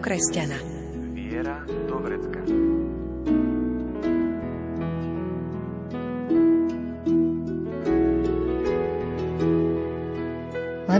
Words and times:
kresťana. 0.00 0.77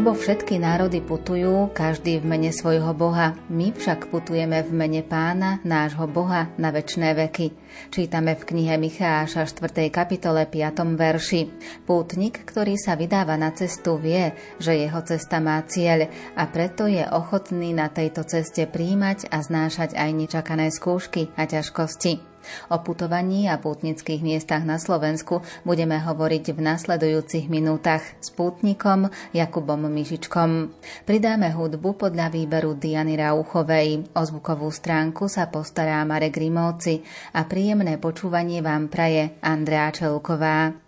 Lebo 0.08 0.24
všetky 0.24 0.56
národy 0.56 1.04
putujú, 1.04 1.68
každý 1.76 2.16
v 2.16 2.32
mene 2.32 2.48
svojho 2.48 2.96
Boha. 2.96 3.36
My 3.52 3.76
však 3.76 4.08
putujeme 4.08 4.64
v 4.64 4.72
mene 4.72 5.04
Pána, 5.04 5.60
nášho 5.68 6.08
Boha, 6.08 6.48
na 6.56 6.72
väčšné 6.72 7.12
veky. 7.12 7.52
Čítame 7.92 8.32
v 8.32 8.40
knihe 8.48 8.80
Micháša 8.80 9.44
4. 9.44 9.92
kapitole 9.92 10.48
5. 10.48 10.96
verši. 10.96 11.52
Pútnik, 11.84 12.40
ktorý 12.40 12.80
sa 12.80 12.96
vydáva 12.96 13.36
na 13.36 13.52
cestu, 13.52 14.00
vie, 14.00 14.32
že 14.56 14.80
jeho 14.80 15.04
cesta 15.04 15.44
má 15.44 15.60
cieľ 15.68 16.08
a 16.40 16.48
preto 16.48 16.88
je 16.88 17.04
ochotný 17.04 17.76
na 17.76 17.92
tejto 17.92 18.24
ceste 18.24 18.64
príjmať 18.64 19.28
a 19.28 19.44
znášať 19.44 19.92
aj 19.92 20.08
nečakané 20.16 20.72
skúšky 20.72 21.28
a 21.36 21.44
ťažkosti. 21.44 22.37
O 22.72 22.80
putovaní 22.80 23.46
a 23.46 23.60
pútnických 23.60 24.24
miestach 24.24 24.64
na 24.64 24.80
Slovensku 24.80 25.44
budeme 25.62 26.00
hovoriť 26.00 26.56
v 26.56 26.60
nasledujúcich 26.64 27.46
minútach 27.46 28.02
s 28.18 28.32
pútnikom 28.32 29.12
Jakubom 29.36 29.86
Mišičkom. 29.86 30.72
Pridáme 31.06 31.52
hudbu 31.52 31.94
podľa 31.94 32.32
výberu 32.32 32.74
Diany 32.74 33.14
Rauchovej. 33.20 34.08
O 34.16 34.20
zvukovú 34.24 34.72
stránku 34.72 35.28
sa 35.28 35.52
postará 35.52 36.00
Marek 36.08 36.40
Rimovci 36.40 37.04
a 37.36 37.44
príjemné 37.44 38.00
počúvanie 38.00 38.64
vám 38.64 38.88
praje 38.88 39.36
Andrea 39.44 39.92
Čelková. 39.92 40.87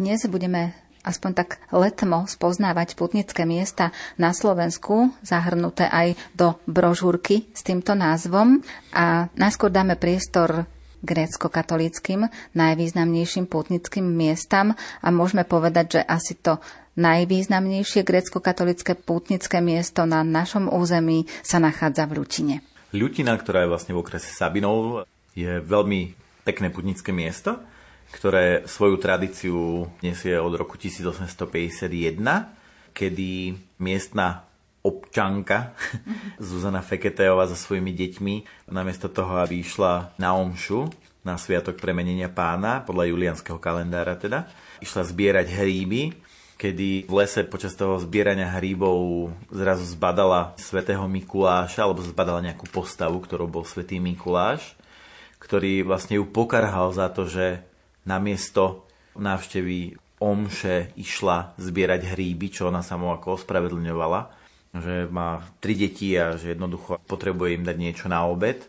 dnes 0.00 0.24
budeme 0.32 0.72
aspoň 1.04 1.30
tak 1.36 1.60
letmo 1.76 2.24
spoznávať 2.24 2.96
putnické 2.96 3.44
miesta 3.44 3.92
na 4.16 4.32
Slovensku, 4.32 5.12
zahrnuté 5.20 5.92
aj 5.92 6.16
do 6.32 6.56
brožúrky 6.64 7.52
s 7.52 7.60
týmto 7.60 7.92
názvom. 7.92 8.64
A 8.96 9.28
najskôr 9.36 9.68
dáme 9.68 10.00
priestor 10.00 10.64
grécko-katolickým 11.04 12.32
najvýznamnejším 12.56 13.44
putnickým 13.44 14.04
miestam 14.08 14.72
a 15.04 15.08
môžeme 15.12 15.44
povedať, 15.44 16.00
že 16.00 16.02
asi 16.04 16.32
to 16.40 16.56
najvýznamnejšie 16.96 18.00
grécko-katolické 18.00 18.96
pútnické 18.96 19.60
miesto 19.60 20.08
na 20.08 20.24
našom 20.24 20.68
území 20.72 21.28
sa 21.44 21.60
nachádza 21.60 22.08
v 22.08 22.24
Ľutine. 22.24 22.56
Ľutina, 22.96 23.36
ktorá 23.36 23.64
je 23.64 23.72
vlastne 23.72 23.92
v 23.92 24.00
okrese 24.00 24.32
Sabinov, 24.32 25.04
je 25.36 25.60
veľmi 25.60 26.16
pekné 26.44 26.72
putnické 26.72 27.12
miesto 27.12 27.60
ktoré 28.10 28.66
svoju 28.66 28.98
tradíciu 28.98 29.86
nesie 30.02 30.34
od 30.38 30.52
roku 30.54 30.74
1851, 30.74 31.86
kedy 32.90 33.54
miestna 33.78 34.50
občanka 34.80 35.76
Zuzana 36.42 36.80
Feketeová 36.80 37.46
so 37.46 37.56
svojimi 37.56 37.92
deťmi 37.92 38.34
namiesto 38.72 39.12
toho, 39.12 39.38
aby 39.40 39.60
išla 39.60 40.16
na 40.16 40.34
omšu, 40.34 40.88
na 41.20 41.36
sviatok 41.36 41.76
premenenia 41.76 42.32
pána, 42.32 42.80
podľa 42.80 43.12
julianského 43.12 43.60
kalendára 43.60 44.16
teda, 44.16 44.48
išla 44.80 45.04
zbierať 45.04 45.52
hríby, 45.52 46.16
kedy 46.56 47.08
v 47.08 47.12
lese 47.12 47.44
počas 47.44 47.76
toho 47.76 47.96
zbierania 48.00 48.48
hríbov 48.56 49.32
zrazu 49.52 49.84
zbadala 49.84 50.56
svätého 50.60 51.04
Mikuláša, 51.08 51.84
alebo 51.84 52.04
zbadala 52.04 52.44
nejakú 52.44 52.68
postavu, 52.68 53.20
ktorou 53.20 53.48
bol 53.48 53.64
svätý 53.64 54.00
Mikuláš, 54.00 54.76
ktorý 55.40 55.84
vlastne 55.84 56.20
ju 56.20 56.24
pokarhal 56.28 56.92
za 56.92 57.08
to, 57.08 57.24
že 57.28 57.64
namiesto 58.10 58.90
návštevy 59.14 59.94
omše 60.18 60.92
išla 60.98 61.54
zbierať 61.56 62.12
hríby, 62.12 62.50
čo 62.50 62.68
ona 62.68 62.82
sa 62.82 62.98
mu 62.98 63.14
ako 63.14 63.40
ospravedlňovala, 63.40 64.20
že 64.76 65.06
má 65.08 65.40
tri 65.62 65.78
deti 65.78 66.14
a 66.18 66.34
že 66.34 66.54
jednoducho 66.54 66.98
potrebuje 67.06 67.58
im 67.58 67.64
dať 67.64 67.76
niečo 67.78 68.06
na 68.10 68.26
obed, 68.26 68.66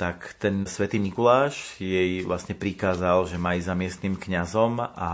tak 0.00 0.36
ten 0.40 0.64
svätý 0.64 0.96
Mikuláš 0.96 1.76
jej 1.76 2.24
vlastne 2.24 2.56
prikázal, 2.56 3.28
že 3.28 3.36
má 3.36 3.52
ísť 3.52 3.68
za 3.68 3.76
miestnym 3.76 4.14
kňazom 4.16 4.80
a 4.80 5.10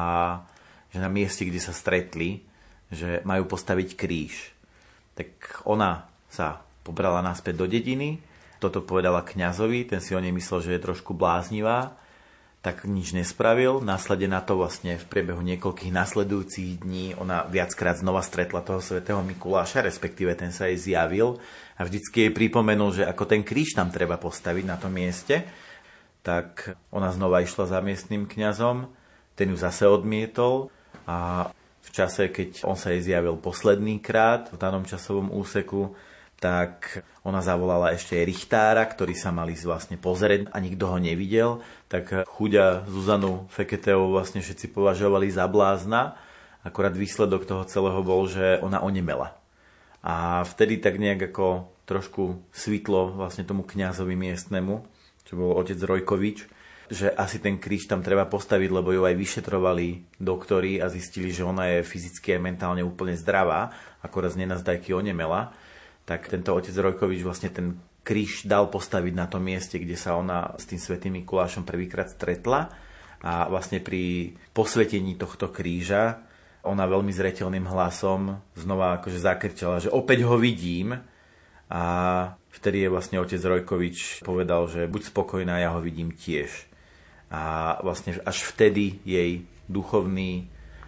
že 0.94 1.02
na 1.02 1.10
mieste, 1.10 1.42
kde 1.42 1.58
sa 1.58 1.74
stretli, 1.74 2.46
že 2.86 3.18
majú 3.26 3.50
postaviť 3.50 3.98
kríž. 3.98 4.54
Tak 5.18 5.66
ona 5.66 6.06
sa 6.30 6.62
pobrala 6.86 7.18
naspäť 7.18 7.58
do 7.58 7.66
dediny, 7.66 8.22
toto 8.62 8.78
povedala 8.78 9.26
kňazovi, 9.26 9.90
ten 9.90 9.98
si 9.98 10.14
o 10.14 10.22
nej 10.22 10.30
myslel, 10.30 10.62
že 10.62 10.74
je 10.78 10.86
trošku 10.86 11.18
bláznivá, 11.18 11.98
tak 12.66 12.82
nič 12.82 13.14
nespravil. 13.14 13.78
Následne 13.78 14.26
na 14.26 14.42
to 14.42 14.58
vlastne 14.58 14.98
v 14.98 15.06
priebehu 15.06 15.38
niekoľkých 15.38 15.94
nasledujúcich 15.94 16.82
dní 16.82 17.14
ona 17.14 17.46
viackrát 17.46 17.94
znova 17.94 18.26
stretla 18.26 18.58
toho 18.58 18.82
svätého 18.82 19.22
Mikuláša, 19.22 19.86
respektíve 19.86 20.34
ten 20.34 20.50
sa 20.50 20.66
jej 20.66 20.74
zjavil. 20.74 21.38
A 21.78 21.86
vždycky 21.86 22.26
jej 22.26 22.32
pripomenul, 22.34 22.90
že 22.90 23.06
ako 23.06 23.22
ten 23.30 23.46
kríž 23.46 23.78
tam 23.78 23.94
treba 23.94 24.18
postaviť 24.18 24.66
na 24.66 24.74
tom 24.74 24.90
mieste, 24.90 25.46
tak 26.26 26.74
ona 26.90 27.14
znova 27.14 27.38
išla 27.38 27.70
za 27.70 27.78
miestnym 27.78 28.26
kňazom, 28.26 28.90
ten 29.38 29.54
ju 29.54 29.56
zase 29.62 29.86
odmietol. 29.86 30.74
A 31.06 31.46
v 31.86 31.90
čase, 31.94 32.34
keď 32.34 32.66
on 32.66 32.74
sa 32.74 32.90
jej 32.90 33.14
zjavil 33.14 33.38
posledný 33.38 34.02
krát 34.02 34.50
v 34.50 34.58
danom 34.58 34.82
časovom 34.82 35.30
úseku, 35.30 35.94
tak 36.42 37.06
ona 37.26 37.42
zavolala 37.42 37.90
ešte 37.90 38.14
aj 38.14 38.28
Richtára, 38.30 38.86
ktorý 38.86 39.18
sa 39.18 39.34
mali 39.34 39.58
vlastne 39.58 39.98
pozrieť 39.98 40.46
a 40.54 40.62
nikto 40.62 40.86
ho 40.86 41.02
nevidel, 41.02 41.58
tak 41.90 42.22
chuďa 42.30 42.86
Zuzanu 42.86 43.50
Feketeovú 43.50 44.14
vlastne 44.14 44.46
všetci 44.46 44.70
považovali 44.70 45.26
za 45.34 45.50
blázna, 45.50 46.14
akorát 46.62 46.94
výsledok 46.94 47.42
toho 47.42 47.66
celého 47.66 47.98
bol, 48.06 48.30
že 48.30 48.62
ona 48.62 48.78
onemela. 48.78 49.34
A 50.06 50.46
vtedy 50.46 50.78
tak 50.78 51.02
nejak 51.02 51.34
ako 51.34 51.66
trošku 51.82 52.46
svitlo 52.54 53.18
vlastne 53.18 53.42
tomu 53.42 53.66
kňazovi 53.66 54.14
miestnemu, 54.14 54.86
čo 55.26 55.34
bol 55.34 55.58
otec 55.58 55.82
Rojkovič, 55.82 56.46
že 56.86 57.10
asi 57.10 57.42
ten 57.42 57.58
kríž 57.58 57.90
tam 57.90 58.06
treba 58.06 58.30
postaviť, 58.30 58.70
lebo 58.70 58.94
ju 58.94 59.02
aj 59.02 59.18
vyšetrovali 59.18 60.14
doktori 60.22 60.78
a 60.78 60.86
zistili, 60.86 61.34
že 61.34 61.42
ona 61.42 61.74
je 61.74 61.82
fyzicky 61.82 62.38
a 62.38 62.42
mentálne 62.42 62.86
úplne 62.86 63.18
zdravá, 63.18 63.74
akorát 63.98 64.30
z 64.30 64.46
nenazdajky 64.46 64.94
onemela 64.94 65.50
tak 66.06 66.30
tento 66.30 66.54
otec 66.54 66.72
Rojkovič 66.72 67.20
vlastne 67.26 67.50
ten 67.50 67.76
kríž 68.06 68.46
dal 68.46 68.70
postaviť 68.70 69.14
na 69.18 69.26
tom 69.26 69.42
mieste, 69.42 69.82
kde 69.82 69.98
sa 69.98 70.14
ona 70.14 70.54
s 70.54 70.70
tým 70.70 70.78
svetým 70.78 71.18
Mikulášom 71.20 71.66
prvýkrát 71.66 72.06
stretla 72.06 72.70
a 73.18 73.50
vlastne 73.50 73.82
pri 73.82 74.30
posvetení 74.54 75.18
tohto 75.18 75.50
kríža 75.50 76.22
ona 76.62 76.86
veľmi 76.86 77.10
zretelným 77.10 77.66
hlasom 77.66 78.38
znova 78.54 79.02
akože 79.02 79.18
zakričala, 79.18 79.82
že 79.82 79.90
opäť 79.90 80.22
ho 80.26 80.38
vidím 80.38 80.94
a 81.66 81.82
vtedy 82.54 82.86
je 82.86 82.92
vlastne 82.94 83.18
otec 83.18 83.42
Rojkovič 83.42 84.22
povedal, 84.22 84.70
že 84.70 84.86
buď 84.86 85.10
spokojná, 85.10 85.58
ja 85.58 85.74
ho 85.74 85.82
vidím 85.82 86.14
tiež. 86.14 86.50
A 87.30 87.74
vlastne 87.82 88.18
až 88.22 88.46
vtedy 88.46 89.02
jej 89.02 89.42
duchovní 89.66 90.46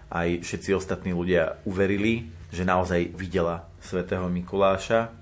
aj 0.09 0.47
všetci 0.47 0.70
ostatní 0.75 1.11
ľudia 1.11 1.59
uverili, 1.67 2.31
že 2.55 2.62
naozaj 2.62 3.12
videla 3.12 3.68
svätého 3.80 4.26
Mikuláša. 4.26 5.12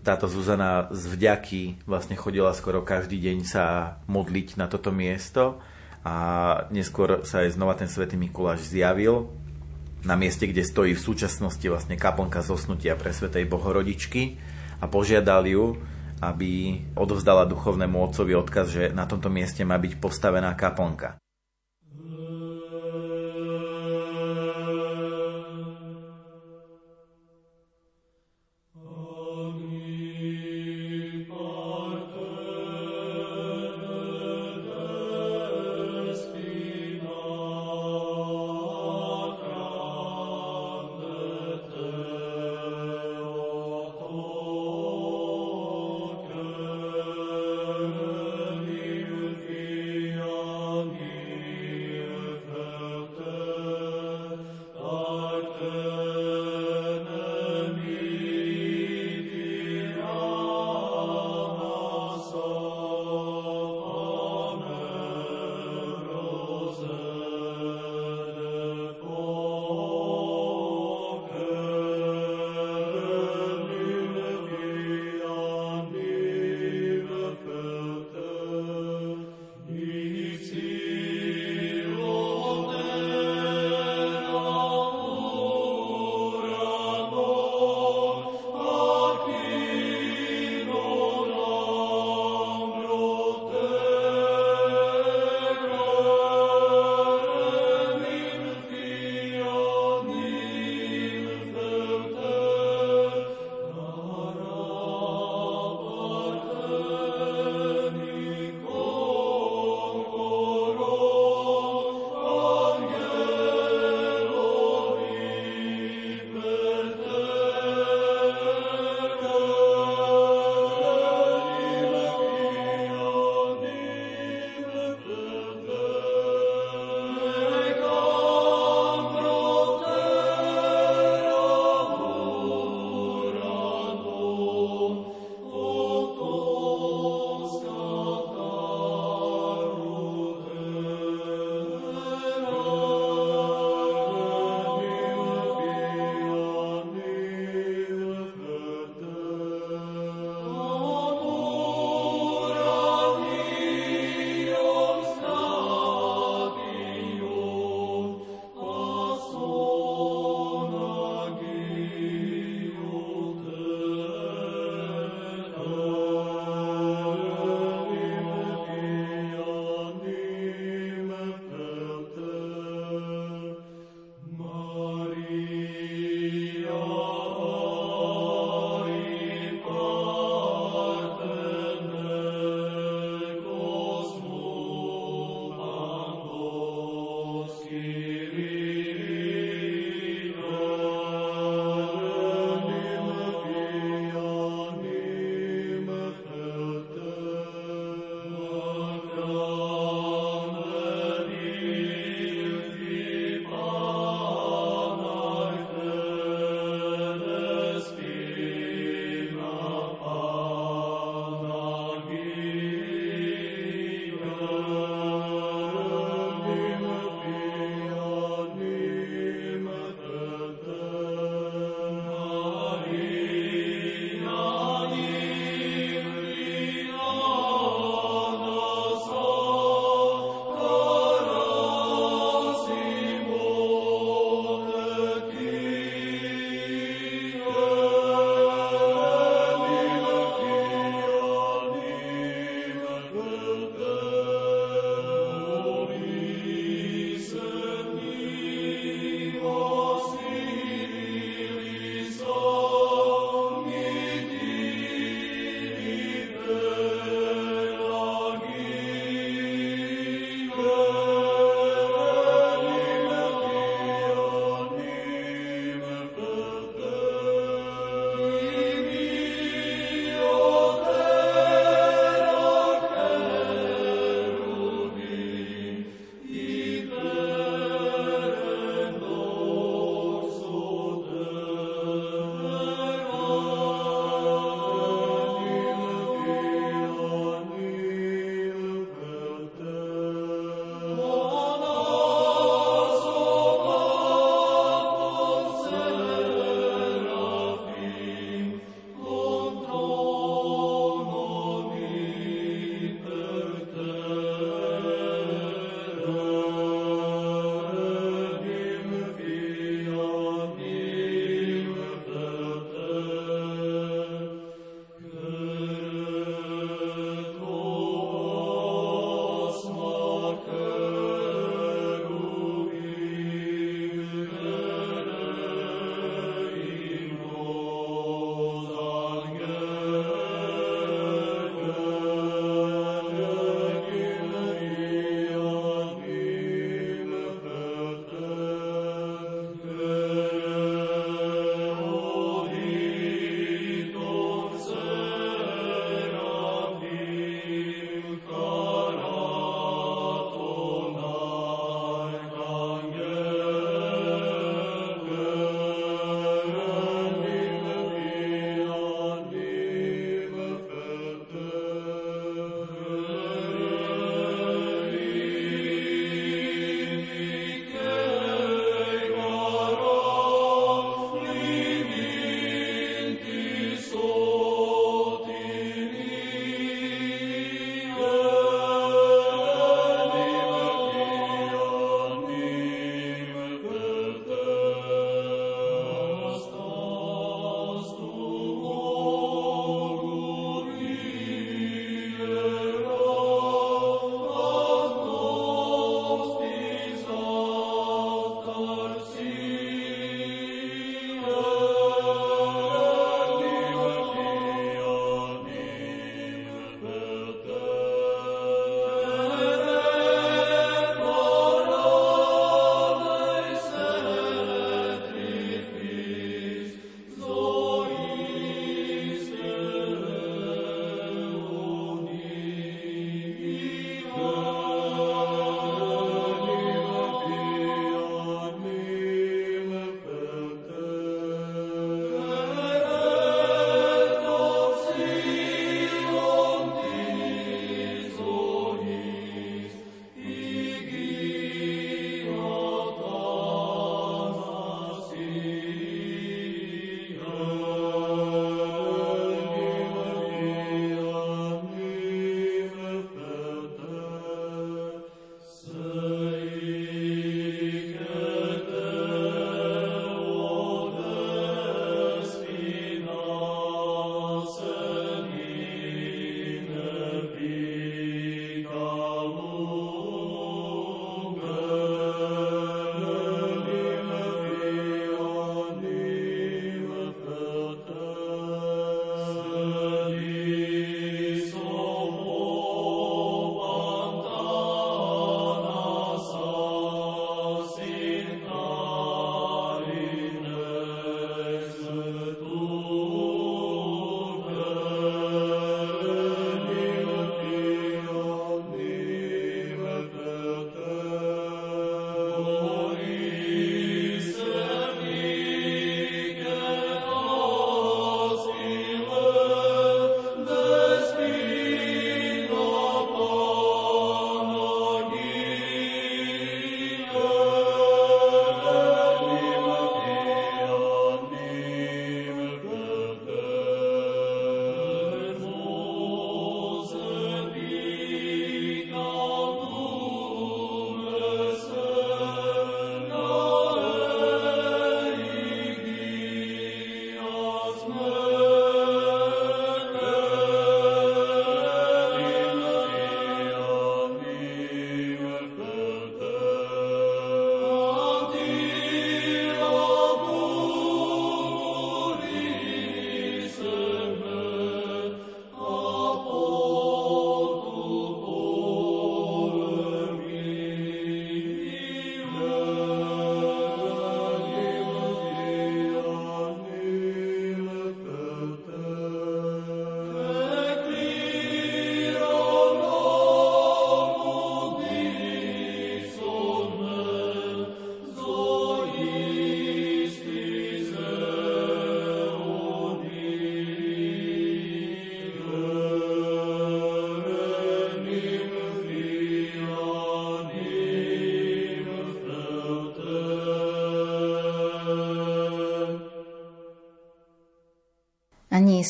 Táto 0.00 0.24
Zuzana 0.26 0.88
z 0.88 1.12
vďaky 1.12 1.84
vlastne 1.84 2.16
chodila 2.16 2.56
skoro 2.56 2.80
každý 2.80 3.20
deň 3.20 3.38
sa 3.44 3.64
modliť 4.08 4.56
na 4.56 4.64
toto 4.64 4.88
miesto 4.88 5.60
a 6.00 6.14
neskôr 6.72 7.20
sa 7.28 7.44
aj 7.44 7.60
znova 7.60 7.76
ten 7.76 7.88
svätý 7.88 8.16
Mikuláš 8.16 8.64
zjavil 8.64 9.28
na 10.00 10.16
mieste, 10.16 10.48
kde 10.48 10.64
stojí 10.64 10.96
v 10.96 11.04
súčasnosti 11.04 11.64
vlastne 11.68 12.00
kaplnka 12.00 12.40
zosnutia 12.40 12.96
pre 12.96 13.12
svätej 13.12 13.44
Bohorodičky 13.44 14.40
a 14.80 14.88
požiadal 14.88 15.44
ju, 15.44 15.76
aby 16.24 16.80
odovzdala 16.96 17.44
duchovnému 17.44 18.00
otcovi 18.00 18.32
odkaz, 18.32 18.72
že 18.72 18.84
na 18.96 19.04
tomto 19.04 19.28
mieste 19.28 19.60
má 19.64 19.76
byť 19.76 20.00
postavená 20.00 20.56
kaplnka. 20.56 21.20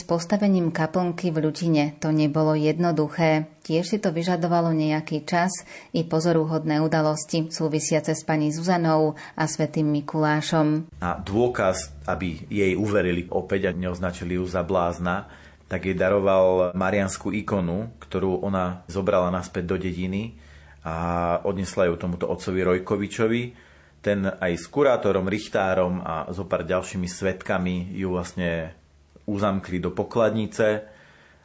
S 0.01 0.09
postavením 0.09 0.73
kaplnky 0.73 1.29
v 1.29 1.45
Ľutine 1.45 2.01
to 2.01 2.09
nebolo 2.09 2.57
jednoduché. 2.57 3.53
Tiež 3.61 3.85
si 3.85 3.99
to 4.01 4.17
vyžadovalo 4.17 4.73
nejaký 4.73 5.29
čas 5.29 5.53
i 5.93 6.09
pozorúhodné 6.09 6.81
udalosti 6.81 7.53
súvisiace 7.53 8.17
s 8.17 8.25
pani 8.25 8.49
Zuzanou 8.49 9.21
a 9.37 9.45
svetým 9.45 9.93
Mikulášom. 9.93 10.89
A 11.05 11.21
dôkaz, 11.21 11.93
aby 12.09 12.49
jej 12.49 12.73
uverili 12.81 13.29
opäť 13.29 13.69
a 13.69 13.77
neoznačili 13.77 14.41
ju 14.41 14.49
za 14.49 14.65
blázna, 14.65 15.29
tak 15.69 15.85
jej 15.85 15.95
daroval 15.95 16.73
marianskú 16.73 17.29
ikonu, 17.37 17.93
ktorú 18.01 18.41
ona 18.41 18.81
zobrala 18.89 19.29
naspäť 19.29 19.69
do 19.69 19.77
dediny 19.77 20.41
a 20.81 21.37
odnesla 21.45 21.93
ju 21.93 22.01
tomuto 22.01 22.25
otcovi 22.25 22.65
Rojkovičovi. 22.65 23.43
Ten 24.01 24.25
aj 24.25 24.53
s 24.57 24.65
kurátorom, 24.73 25.29
richtárom 25.29 26.01
a 26.01 26.25
so 26.33 26.49
pár 26.49 26.65
ďalšími 26.65 27.05
svetkami 27.05 27.93
ju 28.01 28.17
vlastne 28.17 28.80
uzamkli 29.31 29.79
do 29.79 29.95
pokladnice 29.95 30.83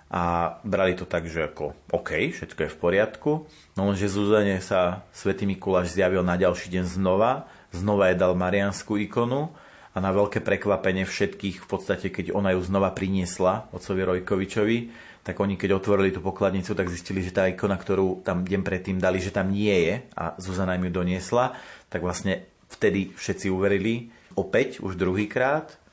a 0.09 0.57
brali 0.61 0.97
to 0.97 1.05
tak, 1.05 1.29
že 1.29 1.49
ako 1.49 1.73
OK, 1.93 2.33
všetko 2.33 2.59
je 2.65 2.73
v 2.73 2.77
poriadku. 2.77 3.31
No 3.77 3.89
lenže 3.89 4.09
Zuzane 4.09 4.61
sa 4.61 5.05
svätý 5.13 5.45
Mikuláš 5.45 5.93
zjavil 5.93 6.25
na 6.25 6.37
ďalší 6.37 6.73
deň 6.73 6.85
znova, 6.85 7.45
znova 7.69 8.09
je 8.09 8.17
dal 8.17 8.33
marianskú 8.33 8.97
ikonu 9.01 9.53
a 9.93 9.97
na 9.99 10.11
veľké 10.11 10.41
prekvapenie 10.41 11.07
všetkých 11.07 11.63
v 11.63 11.67
podstate, 11.67 12.07
keď 12.09 12.33
ona 12.33 12.53
ju 12.53 12.61
znova 12.61 12.91
priniesla 12.93 13.69
otcovi 13.71 14.01
Rojkovičovi, 14.03 14.77
tak 15.25 15.41
oni 15.41 15.57
keď 15.57 15.81
otvorili 15.81 16.13
tú 16.13 16.21
pokladnicu, 16.21 16.77
tak 16.77 16.93
zistili, 16.93 17.25
že 17.25 17.33
tá 17.33 17.49
ikona, 17.49 17.81
ktorú 17.81 18.21
tam 18.21 18.45
deň 18.45 18.61
predtým 18.61 19.01
dali, 19.01 19.17
že 19.17 19.33
tam 19.33 19.49
nie 19.49 19.73
je 19.73 19.95
a 20.13 20.37
Zuzana 20.37 20.77
im 20.77 20.85
ju 20.85 21.01
doniesla, 21.01 21.57
tak 21.89 22.05
vlastne 22.05 22.45
vtedy 22.69 23.09
všetci 23.17 23.49
uverili 23.49 24.13
opäť, 24.37 24.83
už 24.85 24.99
druhýkrát 24.99 25.84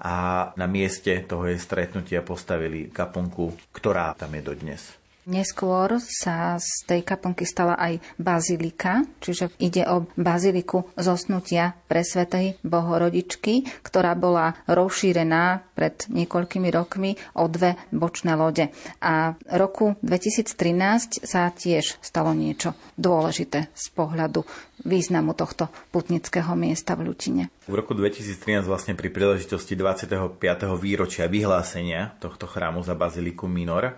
a 0.00 0.48
na 0.56 0.66
mieste 0.66 1.12
toho 1.28 1.44
jej 1.46 1.60
stretnutia 1.60 2.24
postavili 2.24 2.88
kaponku, 2.88 3.52
ktorá 3.76 4.16
tam 4.16 4.32
je 4.32 4.42
dodnes. 4.42 4.99
Neskôr 5.30 6.02
sa 6.02 6.58
z 6.58 6.90
tej 6.90 7.06
kaplnky 7.06 7.46
stala 7.46 7.78
aj 7.78 8.02
bazilika, 8.18 9.06
čiže 9.22 9.54
ide 9.62 9.86
o 9.86 10.10
baziliku 10.18 10.90
zosnutia 10.98 11.78
pre 11.86 12.02
Svetej 12.02 12.58
Bohorodičky, 12.66 13.62
ktorá 13.86 14.18
bola 14.18 14.58
rozšírená 14.66 15.62
pred 15.78 16.02
niekoľkými 16.10 16.74
rokmi 16.74 17.14
o 17.38 17.46
dve 17.46 17.78
bočné 17.94 18.34
lode. 18.34 18.74
A 18.98 19.38
roku 19.54 19.94
2013 20.02 21.22
sa 21.22 21.46
tiež 21.54 22.02
stalo 22.02 22.34
niečo 22.34 22.74
dôležité 22.98 23.70
z 23.70 23.86
pohľadu 23.94 24.42
významu 24.82 25.38
tohto 25.38 25.70
putnického 25.94 26.58
miesta 26.58 26.98
v 26.98 27.06
Ľutine. 27.12 27.42
V 27.70 27.74
roku 27.78 27.94
2013 27.94 28.66
vlastne 28.66 28.98
pri 28.98 29.14
príležitosti 29.14 29.78
25. 29.78 30.42
výročia 30.74 31.30
vyhlásenia 31.30 32.18
tohto 32.18 32.50
chrámu 32.50 32.82
za 32.82 32.98
Baziliku 32.98 33.46
Minor 33.46 33.94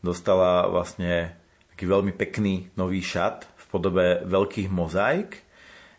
dostala 0.00 0.68
vlastne 0.68 1.36
taký 1.76 1.84
veľmi 1.88 2.12
pekný 2.16 2.72
nový 2.76 3.04
šat 3.04 3.44
v 3.44 3.64
podobe 3.68 4.06
veľkých 4.24 4.72
mozaik, 4.72 5.44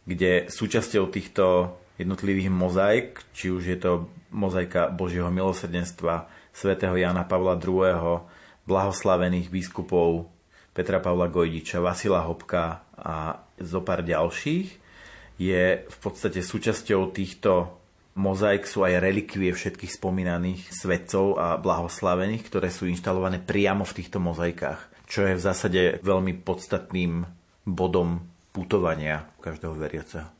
kde 0.08 0.50
súčasťou 0.50 1.12
týchto 1.12 1.76
jednotlivých 2.02 2.50
mozaik, 2.54 3.22
či 3.34 3.54
už 3.54 3.64
je 3.66 3.78
to 3.78 3.92
mozaika 4.34 4.90
Božieho 4.90 5.30
milosrdenstva 5.30 6.30
svätého 6.54 6.98
Jana 6.98 7.26
Pavla 7.26 7.58
II., 7.58 8.26
blahoslavených 8.68 9.48
biskupov 9.48 10.28
Petra 10.74 11.02
Pavla 11.02 11.30
Gojdiča, 11.30 11.82
Vasila 11.82 12.26
Hopka 12.26 12.86
a 12.98 13.42
zo 13.58 13.82
pár 13.82 14.06
ďalších, 14.06 14.68
je 15.38 15.86
v 15.86 15.98
podstate 16.02 16.42
súčasťou 16.42 17.14
týchto 17.14 17.77
mozaik 18.18 18.66
sú 18.66 18.84
aj 18.84 19.00
relikvie 19.00 19.54
všetkých 19.54 19.94
spomínaných 19.94 20.74
svetcov 20.74 21.38
a 21.38 21.48
blahoslavených, 21.62 22.44
ktoré 22.50 22.74
sú 22.74 22.90
inštalované 22.90 23.38
priamo 23.40 23.86
v 23.86 23.96
týchto 24.02 24.18
mozaikách, 24.18 25.06
čo 25.06 25.24
je 25.24 25.38
v 25.38 25.46
zásade 25.46 25.82
veľmi 26.02 26.42
podstatným 26.42 27.24
bodom 27.64 28.26
putovania 28.52 29.30
každého 29.40 29.78
veriaceho. 29.78 30.37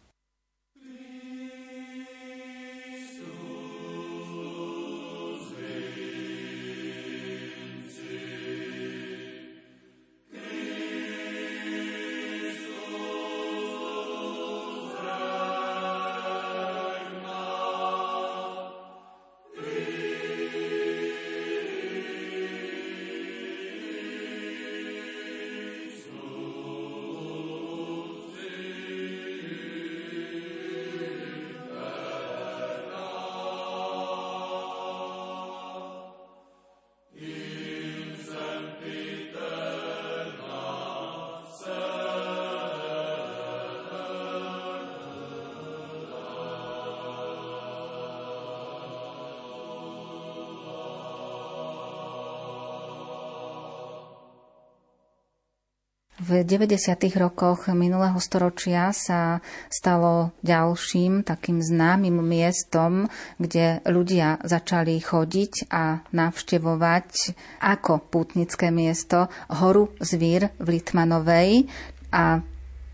V 56.28 56.44
90. 56.44 57.08
rokoch 57.16 57.72
minulého 57.72 58.20
storočia 58.20 58.92
sa 58.92 59.40
stalo 59.72 60.36
ďalším 60.44 61.24
takým 61.24 61.64
známym 61.64 62.20
miestom, 62.20 63.08
kde 63.40 63.80
ľudia 63.88 64.36
začali 64.44 65.00
chodiť 65.00 65.72
a 65.72 66.04
navštevovať 66.12 67.32
ako 67.64 68.12
pútnické 68.12 68.76
miesto 68.76 69.32
horu 69.48 69.96
Zvír 70.04 70.52
v 70.60 70.68
Litmanovej. 70.76 71.72
A 72.12 72.44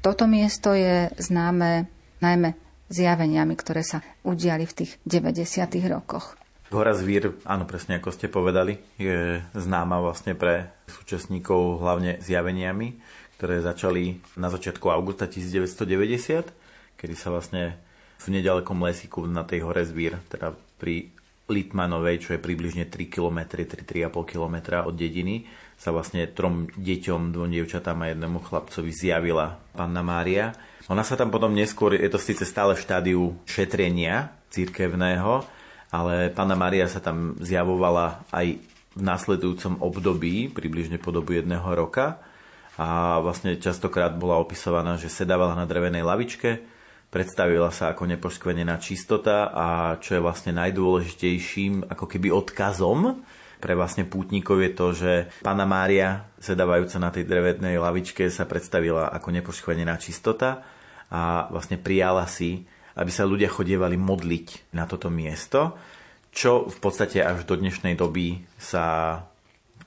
toto 0.05 0.29
miesto 0.29 0.77
je 0.77 1.09
známe 1.17 1.89
najmä 2.21 2.53
zjaveniami, 2.93 3.57
ktoré 3.57 3.81
sa 3.81 4.05
udiali 4.21 4.69
v 4.69 4.85
tých 4.85 5.01
90. 5.09 5.73
rokoch. 5.89 6.37
Hora 6.69 6.93
Zvír, 6.93 7.33
áno, 7.49 7.65
presne 7.65 7.97
ako 7.97 8.13
ste 8.13 8.29
povedali, 8.29 8.77
je 9.01 9.41
známa 9.57 10.01
vlastne 10.01 10.37
pre 10.37 10.69
súčasníkov 10.85 11.81
hlavne 11.81 12.21
zjaveniami 12.21 13.21
ktoré 13.43 13.59
začali 13.59 14.23
na 14.39 14.47
začiatku 14.47 14.87
augusta 14.87 15.27
1990, 15.27 16.95
kedy 16.95 17.11
sa 17.11 17.27
vlastne 17.27 17.75
v 18.23 18.39
nedalekom 18.39 18.79
lesiku 18.79 19.27
na 19.27 19.43
tej 19.43 19.67
hore 19.67 19.83
Zvír, 19.83 20.15
teda 20.31 20.55
pri 20.79 21.11
Litmanovej, 21.51 22.23
čo 22.23 22.29
je 22.31 22.39
približne 22.39 22.87
3 22.87 23.03
km, 23.11 23.43
3-3,5 23.43 24.15
km 24.31 24.87
od 24.87 24.95
dediny, 24.95 25.43
sa 25.75 25.91
vlastne 25.91 26.23
trom 26.31 26.71
deťom, 26.71 27.35
dvom 27.35 27.51
dievčatám 27.51 27.99
a 27.99 28.15
jednému 28.15 28.39
chlapcovi 28.47 28.95
zjavila 28.95 29.59
Panna 29.75 29.99
Mária. 29.99 30.55
Ona 30.87 31.03
sa 31.03 31.19
tam 31.19 31.27
potom 31.27 31.51
neskôr, 31.51 31.99
je 31.99 32.07
to 32.07 32.23
síce 32.23 32.47
stále 32.47 32.79
v 32.79 32.83
štádiu 32.87 33.35
šetrenia 33.43 34.31
církevného, 34.55 35.43
ale 35.91 36.31
Panna 36.31 36.55
Mária 36.55 36.87
sa 36.87 37.03
tam 37.03 37.35
zjavovala 37.43 38.23
aj 38.31 38.55
v 38.95 39.01
následujúcom 39.03 39.83
období, 39.83 40.47
približne 40.47 40.95
po 40.95 41.11
dobu 41.11 41.35
jedného 41.35 41.67
roka 41.75 42.23
a 42.77 43.21
vlastne 43.21 43.57
častokrát 43.61 44.17
bola 44.17 44.41
opisovaná, 44.41 44.97
že 44.97 45.11
sedávala 45.11 45.53
na 45.53 45.69
drevenej 45.69 46.01
lavičke, 46.01 46.61
predstavila 47.13 47.69
sa 47.69 47.93
ako 47.93 48.09
nepoškvenená 48.17 48.81
čistota 48.81 49.53
a 49.53 49.67
čo 50.01 50.17
je 50.17 50.25
vlastne 50.25 50.57
najdôležitejším 50.57 51.85
ako 51.93 52.05
keby 52.09 52.33
odkazom 52.33 53.21
pre 53.63 53.79
vlastne 53.79 54.03
pútnikov 54.03 54.59
je 54.59 54.71
to, 54.75 54.87
že 54.91 55.11
Pana 55.39 55.63
Mária, 55.63 56.27
sedávajúca 56.35 56.99
na 56.99 57.15
tej 57.15 57.23
drevenej 57.23 57.79
lavičke, 57.79 58.27
sa 58.27 58.43
predstavila 58.43 59.07
ako 59.15 59.31
nepoškvenená 59.39 59.95
čistota 60.03 60.67
a 61.07 61.47
vlastne 61.47 61.79
prijala 61.79 62.27
si, 62.27 62.67
aby 62.99 63.07
sa 63.07 63.23
ľudia 63.23 63.47
chodievali 63.47 63.95
modliť 63.95 64.75
na 64.75 64.83
toto 64.83 65.07
miesto, 65.07 65.79
čo 66.35 66.67
v 66.67 66.77
podstate 66.83 67.23
až 67.23 67.47
do 67.47 67.55
dnešnej 67.55 67.95
doby 67.95 68.43
sa 68.59 69.15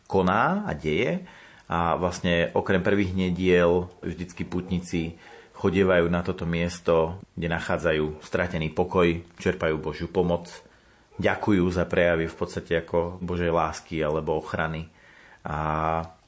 koná 0.08 0.64
a 0.64 0.72
deje 0.72 1.28
a 1.66 1.98
vlastne 1.98 2.54
okrem 2.54 2.78
prvých 2.78 3.12
nediel 3.14 3.90
vždycky 3.98 4.46
putníci 4.46 5.18
chodievajú 5.56 6.06
na 6.12 6.20
toto 6.22 6.44
miesto, 6.46 7.18
kde 7.34 7.48
nachádzajú 7.50 8.22
stratený 8.22 8.70
pokoj, 8.70 9.24
čerpajú 9.40 9.80
Božiu 9.80 10.06
pomoc, 10.06 10.52
ďakujú 11.16 11.64
za 11.72 11.88
prejavy 11.88 12.28
v 12.28 12.36
podstate 12.36 12.72
ako 12.84 13.18
Božej 13.24 13.50
lásky 13.50 13.98
alebo 14.04 14.36
ochrany. 14.36 14.92
A 15.42 15.56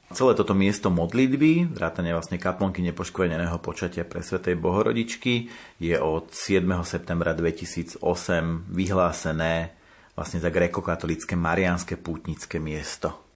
celé 0.09 0.33
toto 0.33 0.57
miesto 0.57 0.89
modlitby, 0.89 1.77
vrátane 1.77 2.09
vlastne 2.11 2.41
kaplnky 2.41 2.81
nepoškveneného 2.89 3.61
počatia 3.61 4.03
pre 4.03 4.25
Svetej 4.25 4.57
Bohorodičky, 4.57 5.47
je 5.77 5.95
od 5.95 6.33
7. 6.33 6.65
septembra 6.81 7.37
2008 7.37 8.01
vyhlásené 8.73 9.77
vlastne 10.17 10.41
za 10.41 10.49
grékokatolické 10.51 11.37
marianské 11.37 11.95
pútnické 11.95 12.57
miesto. 12.57 13.28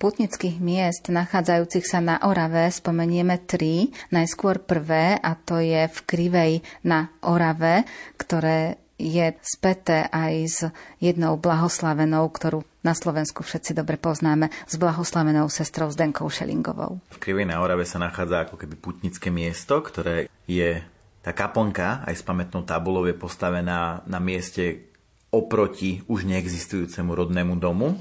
Putnických 0.00 0.56
miest 0.64 1.12
nachádzajúcich 1.12 1.84
sa 1.84 2.00
na 2.00 2.16
Orave 2.24 2.72
spomenieme 2.72 3.44
tri. 3.44 3.92
Najskôr 4.08 4.64
prvé, 4.64 5.20
a 5.20 5.36
to 5.36 5.60
je 5.60 5.84
v 5.92 5.98
Krivej 6.08 6.52
na 6.80 7.12
Orave, 7.20 7.84
ktoré 8.16 8.80
je 8.96 9.32
späté 9.44 10.08
aj 10.08 10.34
s 10.44 10.58
jednou 11.00 11.36
blahoslavenou, 11.36 12.28
ktorú 12.32 12.64
na 12.80 12.96
Slovensku 12.96 13.44
všetci 13.44 13.76
dobre 13.76 14.00
poznáme, 14.00 14.48
s 14.64 14.80
blahoslavenou 14.80 15.48
sestrou 15.52 15.92
Zdenkou 15.92 16.28
Šelingovou. 16.32 17.00
V 17.12 17.20
Krivej 17.20 17.48
na 17.48 17.60
Orave 17.60 17.84
sa 17.84 18.00
nachádza 18.00 18.48
ako 18.48 18.56
keby 18.56 18.76
putnické 18.80 19.28
miesto, 19.28 19.80
ktoré 19.84 20.32
je 20.48 20.80
tá 21.20 21.36
kaplnka 21.36 22.08
aj 22.08 22.16
s 22.16 22.24
pamätnou 22.24 22.64
tabulou 22.64 23.04
je 23.04 23.12
postavená 23.12 24.00
na 24.08 24.20
mieste 24.20 24.88
oproti 25.28 26.00
už 26.08 26.24
neexistujúcemu 26.24 27.12
rodnému 27.12 27.60
domu, 27.60 28.00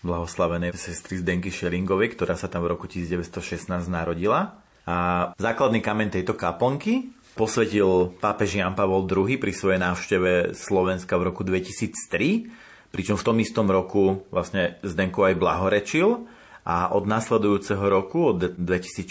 blahoslavenej 0.00 0.72
sestry 0.76 1.20
Zdenky 1.20 1.52
Šelingovej, 1.52 2.16
ktorá 2.16 2.36
sa 2.36 2.48
tam 2.48 2.64
v 2.64 2.72
roku 2.76 2.88
1916 2.88 3.68
narodila. 3.88 4.60
A 4.88 5.30
základný 5.36 5.84
kameň 5.84 6.20
tejto 6.20 6.34
kaplnky 6.34 7.12
posvetil 7.36 8.16
pápež 8.18 8.58
Jan 8.58 8.74
Pavol 8.74 9.06
II 9.06 9.36
pri 9.36 9.52
svojej 9.52 9.80
návšteve 9.80 10.56
Slovenska 10.56 11.14
v 11.20 11.30
roku 11.30 11.46
2003, 11.46 12.90
pričom 12.90 13.14
v 13.14 13.26
tom 13.26 13.36
istom 13.38 13.68
roku 13.70 14.26
vlastne 14.32 14.80
Zdenku 14.82 15.22
aj 15.22 15.38
blahorečil 15.38 16.26
a 16.66 16.92
od 16.92 17.08
následujúceho 17.08 17.80
roku, 17.88 18.36
od 18.36 18.56
2004. 18.56 19.08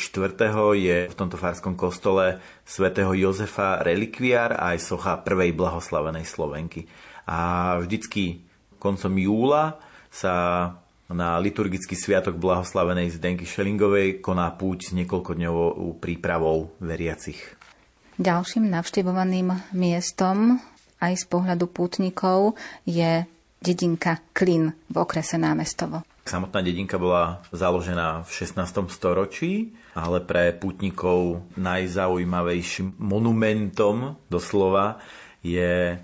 je 0.78 0.98
v 1.10 1.16
tomto 1.16 1.38
farskom 1.40 1.74
kostole 1.74 2.38
svätého 2.62 3.10
Jozefa 3.18 3.82
relikviár 3.82 4.54
a 4.54 4.78
aj 4.78 4.86
socha 4.86 5.18
prvej 5.22 5.58
blahoslavenej 5.58 6.30
Slovenky. 6.30 6.86
A 7.26 7.78
vždycky 7.82 8.46
koncom 8.78 9.14
júla 9.18 9.82
sa 10.10 10.34
na 11.10 11.42
liturgický 11.42 11.98
sviatok 11.98 12.38
blahoslavenej 12.38 13.18
Zdenky 13.18 13.46
Šelingovej 13.46 14.22
koná 14.22 14.54
púť 14.54 14.90
s 14.90 14.98
niekoľkodňovou 14.98 15.98
prípravou 15.98 16.70
veriacich. 16.78 17.42
Ďalším 18.20 18.70
navštevovaným 18.70 19.74
miestom 19.74 20.60
aj 21.00 21.14
z 21.16 21.26
pohľadu 21.26 21.72
pútnikov 21.72 22.60
je 22.84 23.24
dedinka 23.64 24.20
Klin 24.36 24.76
v 24.92 24.96
okrese 25.00 25.40
Námestovo. 25.40 26.04
Samotná 26.28 26.62
dedinka 26.62 27.02
bola 27.02 27.42
založená 27.50 28.22
v 28.22 28.30
16. 28.30 28.92
storočí, 28.94 29.74
ale 29.98 30.22
pre 30.22 30.54
putníkov 30.54 31.42
najzaujímavejším 31.58 33.02
monumentom 33.02 34.20
doslova 34.30 35.02
je 35.42 35.98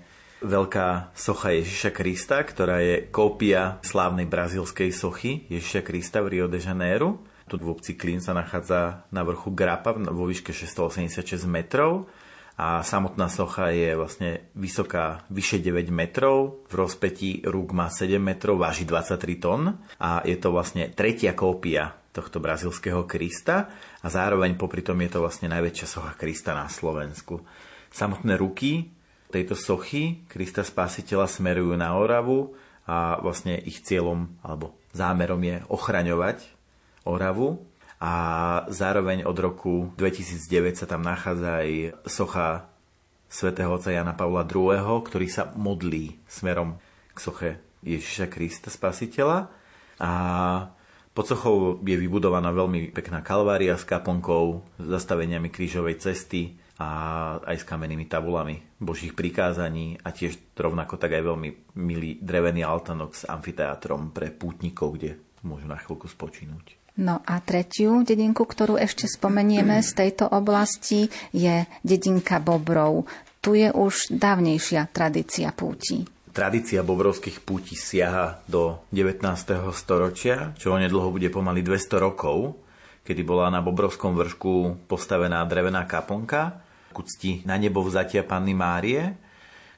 veľká 0.46 1.10
socha 1.12 1.50
Ježiša 1.52 1.90
Krista, 1.90 2.38
ktorá 2.40 2.78
je 2.78 3.10
kópia 3.10 3.82
slávnej 3.82 4.30
brazílskej 4.30 4.94
sochy 4.94 5.44
Ježiša 5.50 5.82
Krista 5.82 6.22
v 6.22 6.38
Rio 6.38 6.46
de 6.46 6.62
Janeiro. 6.62 7.26
Tu 7.50 7.58
v 7.58 7.70
obci 7.70 7.98
Klin 7.98 8.22
sa 8.22 8.34
nachádza 8.34 9.06
na 9.10 9.22
vrchu 9.22 9.54
Grapa 9.54 9.94
vo 9.94 10.24
výške 10.26 10.50
686 10.50 11.46
metrov 11.46 12.10
a 12.56 12.80
samotná 12.80 13.28
socha 13.28 13.68
je 13.68 13.92
vlastne 13.92 14.48
vysoká 14.56 15.28
vyše 15.28 15.60
9 15.60 15.92
metrov, 15.92 16.64
v 16.72 16.74
rozpetí 16.74 17.44
rúk 17.44 17.76
má 17.76 17.92
7 17.92 18.16
metrov, 18.16 18.56
váži 18.56 18.88
23 18.88 19.36
tón 19.36 19.76
a 20.00 20.24
je 20.24 20.40
to 20.40 20.48
vlastne 20.56 20.88
tretia 20.96 21.36
kópia 21.36 21.92
tohto 22.16 22.40
brazilského 22.40 23.04
Krista 23.04 23.68
a 24.00 24.08
zároveň 24.08 24.56
popri 24.56 24.80
tom 24.80 24.96
je 25.04 25.12
to 25.12 25.20
vlastne 25.20 25.52
najväčšia 25.52 25.86
socha 25.86 26.16
Krista 26.16 26.56
na 26.56 26.64
Slovensku. 26.72 27.44
Samotné 27.92 28.40
ruky 28.40 28.95
tejto 29.36 29.52
sochy 29.52 30.24
Krista 30.32 30.64
Spasiteľa 30.64 31.28
smerujú 31.28 31.76
na 31.76 31.92
Oravu 31.92 32.56
a 32.88 33.20
vlastne 33.20 33.60
ich 33.60 33.84
cieľom 33.84 34.32
alebo 34.40 34.72
zámerom 34.96 35.36
je 35.44 35.60
ochraňovať 35.68 36.48
Oravu 37.04 37.60
a 38.00 38.14
zároveň 38.72 39.28
od 39.28 39.36
roku 39.36 39.92
2009 40.00 40.80
sa 40.80 40.88
tam 40.88 41.04
nachádza 41.04 41.60
aj 41.60 41.70
socha 42.08 42.64
svätého 43.28 43.68
otca 43.76 43.92
Jana 43.92 44.16
Pavla 44.16 44.48
II., 44.48 45.04
ktorý 45.04 45.28
sa 45.28 45.52
modlí 45.52 46.16
smerom 46.24 46.80
k 47.12 47.18
soche 47.20 47.50
Ježiša 47.84 48.32
Krista 48.32 48.72
Spasiteľa 48.72 49.52
a 50.00 50.12
pod 51.12 51.24
sochou 51.28 51.80
je 51.80 51.96
vybudovaná 51.96 52.52
veľmi 52.52 52.92
pekná 52.92 53.24
kalvária 53.24 53.76
s 53.76 53.88
kaponkou, 53.88 54.64
zastaveniami 54.80 55.48
krížovej 55.48 56.00
cesty 56.00 56.56
a 56.76 56.88
aj 57.40 57.64
s 57.64 57.68
kamennými 57.68 58.04
tabulami 58.04 58.60
božích 58.76 59.16
prikázaní 59.16 59.96
a 60.04 60.12
tiež 60.12 60.36
rovnako 60.52 61.00
tak 61.00 61.16
aj 61.16 61.22
veľmi 61.24 61.48
milý 61.80 62.20
drevený 62.20 62.60
altanok 62.68 63.16
s 63.16 63.24
amfiteátrom 63.24 64.12
pre 64.12 64.28
pútnikov, 64.28 65.00
kde 65.00 65.16
môžu 65.40 65.64
na 65.64 65.80
chvíľku 65.80 66.04
spočinúť. 66.04 66.76
No 66.96 67.20
a 67.24 67.40
tretiu 67.44 68.04
dedinku, 68.04 68.48
ktorú 68.48 68.80
ešte 68.80 69.04
spomenieme 69.04 69.84
z 69.84 69.90
tejto 69.92 70.32
oblasti, 70.32 71.12
je 71.32 71.68
dedinka 71.84 72.40
Bobrov. 72.40 73.04
Tu 73.44 73.64
je 73.64 73.68
už 73.68 74.16
dávnejšia 74.16 74.88
tradícia 74.92 75.52
púti. 75.52 76.08
Tradícia 76.32 76.84
bobrovských 76.84 77.40
púti 77.40 77.76
siaha 77.76 78.40
do 78.44 78.84
19. 78.92 79.24
storočia, 79.72 80.52
čo 80.60 80.76
onedlho 80.76 81.08
bude 81.08 81.32
pomaly 81.32 81.64
200 81.64 81.96
rokov, 82.00 82.60
kedy 83.04 83.24
bola 83.24 83.48
na 83.48 83.64
Bobrovskom 83.64 84.16
vršku 84.16 84.84
postavená 84.88 85.44
drevená 85.48 85.88
kaponka 85.88 86.65
ku 86.96 87.04
cti 87.04 87.44
na 87.44 87.60
nebo 87.60 87.84
vzatia 87.84 88.24
Panny 88.24 88.56
Márie, 88.56 89.12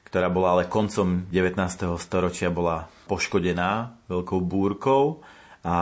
ktorá 0.07 0.31
bola 0.31 0.55
ale 0.55 0.71
koncom 0.71 1.27
19. 1.27 1.59
storočia 1.99 2.47
bola 2.47 2.87
poškodená 3.11 3.99
veľkou 4.07 4.39
búrkou 4.39 5.19
a 5.67 5.75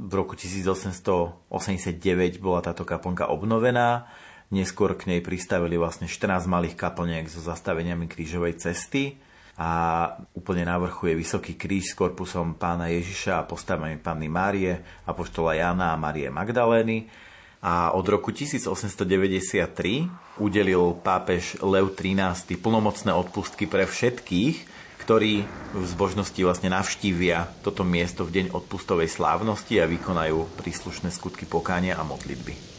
v 0.00 0.12
roku 0.16 0.32
1889 0.32 2.40
bola 2.40 2.64
táto 2.64 2.88
kaplnka 2.88 3.28
obnovená. 3.28 4.08
Neskôr 4.48 4.96
k 4.96 5.12
nej 5.12 5.20
pristavili 5.20 5.76
vlastne 5.76 6.08
14 6.08 6.48
malých 6.48 6.80
kaplniek 6.80 7.28
so 7.28 7.44
zastaveniami 7.44 8.08
krížovej 8.08 8.56
cesty 8.56 9.20
a 9.60 10.08
úplne 10.32 10.64
na 10.64 10.80
vrchu 10.80 11.12
je 11.12 11.20
vysoký 11.20 11.60
kríž 11.60 11.92
s 11.92 11.96
korpusom 11.96 12.56
pána 12.56 12.88
Ježiša 12.88 13.44
a 13.44 13.46
postavami 13.46 14.00
panny 14.00 14.32
Márie, 14.32 14.80
apoštola 15.04 15.52
Jana 15.52 15.92
a 15.92 16.00
Marie 16.00 16.32
Magdalény. 16.32 17.28
A 17.62 17.94
od 17.94 18.02
roku 18.10 18.34
1893 18.34 20.10
udelil 20.42 20.98
pápež 20.98 21.62
Lev 21.62 21.94
XIII 21.94 22.58
plnomocné 22.58 23.14
odpustky 23.14 23.70
pre 23.70 23.86
všetkých, 23.86 24.56
ktorí 25.06 25.46
v 25.74 25.84
zbožnosti 25.86 26.38
vlastne 26.42 26.74
navštívia 26.74 27.54
toto 27.62 27.86
miesto 27.86 28.26
v 28.26 28.42
deň 28.42 28.46
odpustovej 28.50 29.06
slávnosti 29.06 29.78
a 29.78 29.86
vykonajú 29.86 30.58
príslušné 30.58 31.14
skutky 31.14 31.46
pokánia 31.46 31.94
a 31.94 32.02
modlitby. 32.02 32.71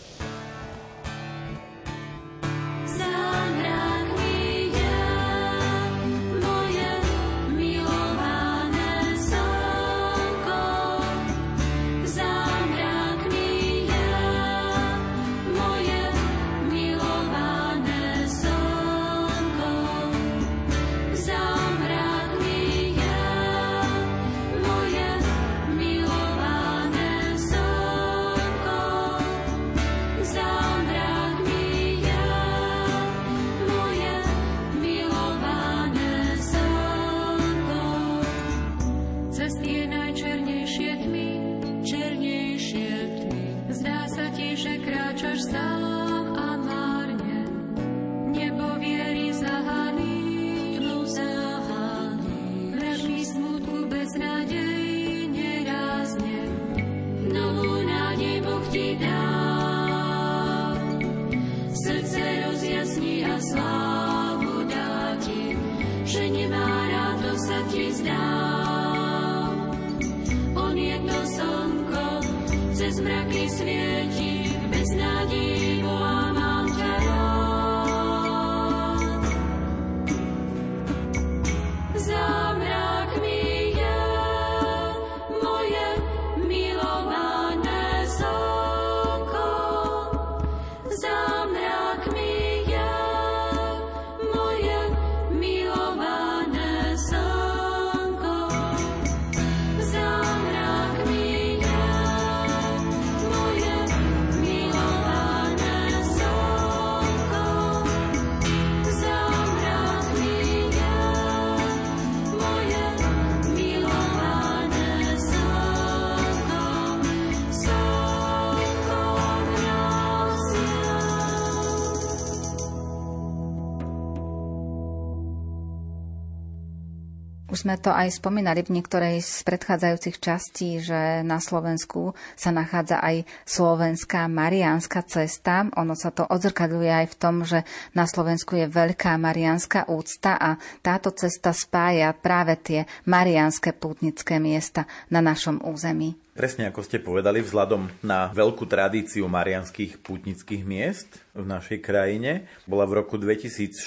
Sme 127.63 127.79
to 127.79 127.95
aj 127.95 128.19
spomínali 128.19 128.59
v 128.59 128.75
niektorej 128.75 129.23
z 129.23 129.47
predchádzajúcich 129.47 130.19
častí, 130.19 130.83
že 130.83 131.23
na 131.23 131.39
Slovensku 131.39 132.11
sa 132.35 132.51
nachádza 132.51 132.99
aj 132.99 133.23
slovenská 133.47 134.27
mariánska 134.27 134.99
cesta. 135.07 135.71
Ono 135.79 135.95
sa 135.95 136.11
to 136.11 136.27
odzrkadľuje 136.27 136.91
aj 136.91 137.07
v 137.07 137.15
tom, 137.15 137.47
že 137.47 137.63
na 137.95 138.03
Slovensku 138.03 138.59
je 138.59 138.67
veľká 138.67 139.15
mariánska 139.15 139.87
úcta 139.87 140.35
a 140.35 140.59
táto 140.83 141.15
cesta 141.15 141.55
spája 141.55 142.11
práve 142.11 142.59
tie 142.59 142.79
mariánske 143.07 143.71
pútnické 143.71 144.43
miesta 144.43 144.83
na 145.07 145.23
našom 145.23 145.63
území. 145.63 146.19
Presne 146.35 146.67
ako 146.67 146.83
ste 146.83 146.99
povedali, 146.99 147.39
vzhľadom 147.39 148.03
na 148.03 148.27
veľkú 148.35 148.67
tradíciu 148.67 149.23
marianských 149.31 150.03
pútnických 150.03 150.67
miest 150.67 151.21
v 151.31 151.47
našej 151.47 151.79
krajine, 151.79 152.49
bola 152.67 152.83
v 152.89 153.05
roku 153.05 153.15
2016 153.15 153.77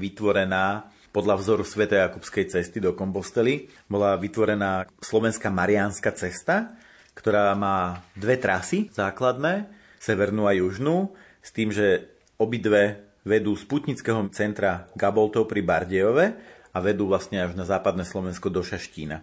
vytvorená 0.00 0.90
podľa 1.10 1.38
vzoru 1.42 1.62
Sv. 1.66 1.90
Jakubskej 1.90 2.50
cesty 2.50 2.78
do 2.78 2.94
Kompostely 2.94 3.70
bola 3.90 4.14
vytvorená 4.14 4.86
slovenská 5.02 5.50
Mariánska 5.50 6.14
cesta, 6.14 6.74
ktorá 7.14 7.52
má 7.58 8.06
dve 8.14 8.38
trasy 8.38 8.88
základné, 8.94 9.66
severnú 10.00 10.46
a 10.46 10.56
južnú, 10.56 11.12
s 11.44 11.50
tým, 11.52 11.74
že 11.74 12.08
obidve 12.40 13.04
vedú 13.26 13.52
z 13.52 13.68
putnického 13.68 14.24
centra 14.32 14.88
Gaboltov 14.96 15.44
pri 15.44 15.60
Bardejove 15.60 16.26
a 16.72 16.78
vedú 16.80 17.10
vlastne 17.10 17.44
až 17.44 17.52
na 17.52 17.68
západné 17.68 18.06
Slovensko 18.06 18.48
do 18.48 18.64
Šaštína. 18.64 19.20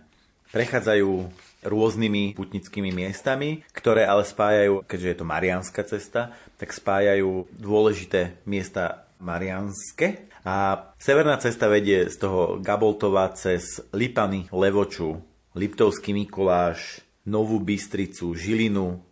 Prechádzajú 0.54 1.28
rôznymi 1.66 2.38
putnickými 2.38 2.94
miestami, 2.94 3.66
ktoré 3.74 4.08
ale 4.08 4.24
spájajú, 4.24 4.86
keďže 4.86 5.10
je 5.12 5.18
to 5.18 5.26
Mariánska 5.26 5.82
cesta, 5.84 6.32
tak 6.56 6.72
spájajú 6.72 7.50
dôležité 7.58 8.38
miesta 8.48 9.08
Marianske. 9.18 10.30
A 10.48 10.96
severná 10.96 11.36
cesta 11.44 11.68
vedie 11.68 12.08
z 12.08 12.24
toho 12.24 12.64
Gaboltova 12.64 13.28
cez 13.36 13.84
Lipany, 13.92 14.48
Levoču, 14.56 15.20
Liptovský 15.52 16.16
Mikuláš, 16.16 17.04
Novú 17.28 17.60
Bystricu, 17.60 18.32
Žilinu 18.32 19.04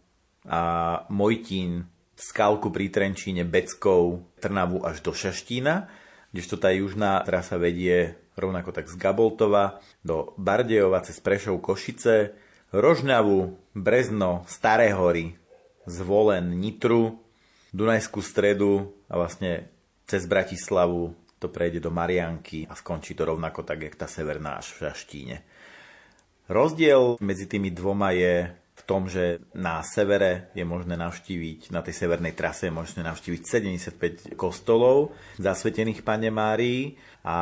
a 0.47 1.03
Mojtín, 1.11 1.91
Skalku 2.15 2.71
pri 2.71 2.87
Trenčíne, 2.87 3.43
Beckov, 3.43 4.23
Trnavu 4.39 4.87
až 4.87 5.03
do 5.03 5.11
Šaštína, 5.11 5.91
kdežto 6.31 6.55
tá 6.55 6.71
južná 6.71 7.19
trasa 7.27 7.59
vedie 7.59 8.15
rovnako 8.39 8.71
tak 8.71 8.87
z 8.87 8.95
Gaboltova 8.95 9.83
do 10.07 10.31
Bardejova 10.39 11.03
cez 11.03 11.19
Prešov 11.19 11.59
Košice, 11.59 12.31
Rožňavu, 12.71 13.75
Brezno, 13.75 14.47
Staré 14.47 14.95
hory, 14.95 15.35
Zvolen, 15.83 16.55
Nitru, 16.55 17.19
Dunajskú 17.75 18.23
stredu 18.23 18.95
a 19.11 19.19
vlastne 19.19 19.67
cez 20.07 20.23
Bratislavu 20.31 21.24
to 21.39 21.51
prejde 21.51 21.83
do 21.83 21.91
Marianky 21.91 22.65
a 22.67 22.73
skončí 22.73 23.13
to 23.13 23.27
rovnako 23.27 23.63
tak, 23.67 23.83
jak 23.83 23.95
tá 23.95 24.07
severná 24.07 24.59
až 24.59 24.71
v 24.75 24.87
Šaštíne. 24.87 25.37
Rozdiel 26.45 27.17
medzi 27.19 27.49
tými 27.49 27.73
dvoma 27.73 28.13
je 28.13 28.53
v 28.53 28.81
tom, 28.85 29.09
že 29.09 29.41
na 29.55 29.81
severe 29.81 30.53
je 30.53 30.61
možné 30.67 30.93
navštíviť, 30.99 31.73
na 31.73 31.81
tej 31.81 31.95
severnej 31.95 32.37
trase 32.37 32.69
je 32.69 32.73
možné 32.75 33.01
navštíviť 33.01 33.41
75 33.41 34.37
kostolov 34.37 35.15
zasvetených 35.41 36.05
Pane 36.05 36.29
Márii 36.29 36.99
a 37.25 37.37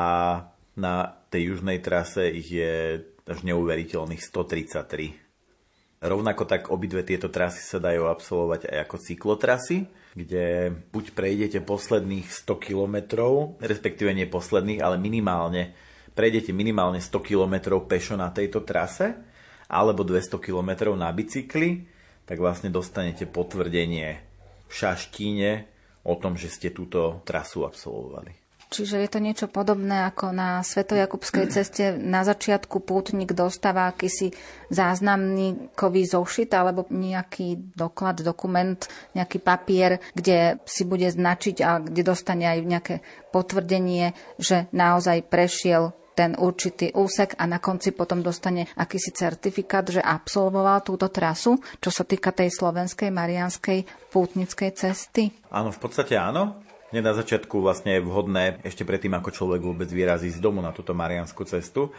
na 0.78 0.94
tej 1.30 1.54
južnej 1.54 1.82
trase 1.84 2.32
ich 2.32 2.50
je 2.54 3.02
až 3.28 3.40
neuveriteľných 3.44 4.22
133. 4.22 6.04
Rovnako 6.04 6.44
tak 6.44 6.68
obidve 6.72 7.04
tieto 7.08 7.32
trasy 7.32 7.64
sa 7.64 7.80
dajú 7.80 8.12
absolvovať 8.12 8.68
aj 8.68 8.78
ako 8.88 8.96
cyklotrasy, 9.00 9.88
kde 10.14 10.70
buď 10.94 11.18
prejdete 11.18 11.60
posledných 11.66 12.30
100 12.30 12.66
kilometrov, 12.70 13.58
respektíve 13.58 14.14
nie 14.14 14.30
posledných, 14.30 14.82
ale 14.82 15.02
minimálne 15.02 15.74
prejdete 16.14 16.54
minimálne 16.54 17.02
100 17.02 17.18
km 17.26 17.82
pešo 17.82 18.14
na 18.14 18.30
tejto 18.30 18.62
trase 18.62 19.18
alebo 19.66 20.06
200 20.06 20.38
km 20.38 20.94
na 20.94 21.10
bicykli, 21.10 21.90
tak 22.30 22.38
vlastne 22.38 22.70
dostanete 22.70 23.26
potvrdenie 23.26 24.22
v 24.70 24.74
Šaštíne 24.74 25.66
o 26.06 26.14
tom, 26.14 26.38
že 26.38 26.54
ste 26.54 26.70
túto 26.70 27.26
trasu 27.26 27.66
absolvovali. 27.66 28.43
Čiže 28.74 29.06
je 29.06 29.10
to 29.14 29.22
niečo 29.22 29.46
podobné 29.54 30.10
ako 30.10 30.34
na 30.34 30.66
Svetojakubskej 30.66 31.46
ceste. 31.54 31.94
Na 31.94 32.26
začiatku 32.26 32.82
pútnik 32.82 33.38
dostáva 33.38 33.86
akýsi 33.86 34.34
záznamníkový 34.74 36.10
zošit 36.10 36.58
alebo 36.58 36.90
nejaký 36.90 37.78
doklad, 37.78 38.26
dokument, 38.26 38.82
nejaký 39.14 39.38
papier, 39.46 40.02
kde 40.18 40.58
si 40.66 40.90
bude 40.90 41.06
značiť 41.06 41.62
a 41.62 41.86
kde 41.86 42.02
dostane 42.02 42.50
aj 42.50 42.60
nejaké 42.66 42.96
potvrdenie, 43.30 44.18
že 44.42 44.66
naozaj 44.74 45.30
prešiel 45.30 45.94
ten 46.18 46.34
určitý 46.38 46.94
úsek 46.94 47.38
a 47.38 47.46
na 47.50 47.62
konci 47.62 47.94
potom 47.94 48.22
dostane 48.22 48.70
akýsi 48.78 49.14
certifikát, 49.14 49.86
že 49.86 50.02
absolvoval 50.02 50.86
túto 50.86 51.10
trasu, 51.10 51.58
čo 51.82 51.90
sa 51.90 52.06
týka 52.06 52.34
tej 52.34 52.54
slovenskej 52.54 53.10
marianskej 53.10 54.10
pútnickej 54.14 54.72
cesty? 54.78 55.30
Áno, 55.50 55.74
v 55.74 55.80
podstate 55.82 56.18
áno. 56.18 56.63
Hneď 56.94 57.10
na 57.10 57.18
začiatku 57.18 57.58
vlastne 57.58 57.98
je 57.98 58.06
vhodné, 58.06 58.62
ešte 58.62 58.86
predtým, 58.86 59.18
ako 59.18 59.34
človek 59.34 59.66
vôbec 59.66 59.90
vyrazí 59.90 60.30
z 60.30 60.38
domu 60.38 60.62
na 60.62 60.70
túto 60.70 60.94
marianskú 60.94 61.42
cestu, 61.42 61.90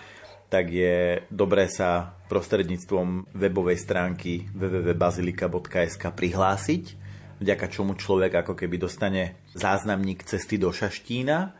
tak 0.46 0.70
je 0.70 1.18
dobré 1.34 1.66
sa 1.66 2.14
prostredníctvom 2.30 3.26
webovej 3.34 3.74
stránky 3.74 4.46
www.bazilika.sk 4.54 5.98
prihlásiť, 5.98 6.84
vďaka 7.42 7.66
čomu 7.74 7.98
človek 7.98 8.46
ako 8.46 8.54
keby 8.54 8.78
dostane 8.78 9.42
záznamník 9.58 10.22
cesty 10.22 10.62
do 10.62 10.70
Šaštína 10.70 11.50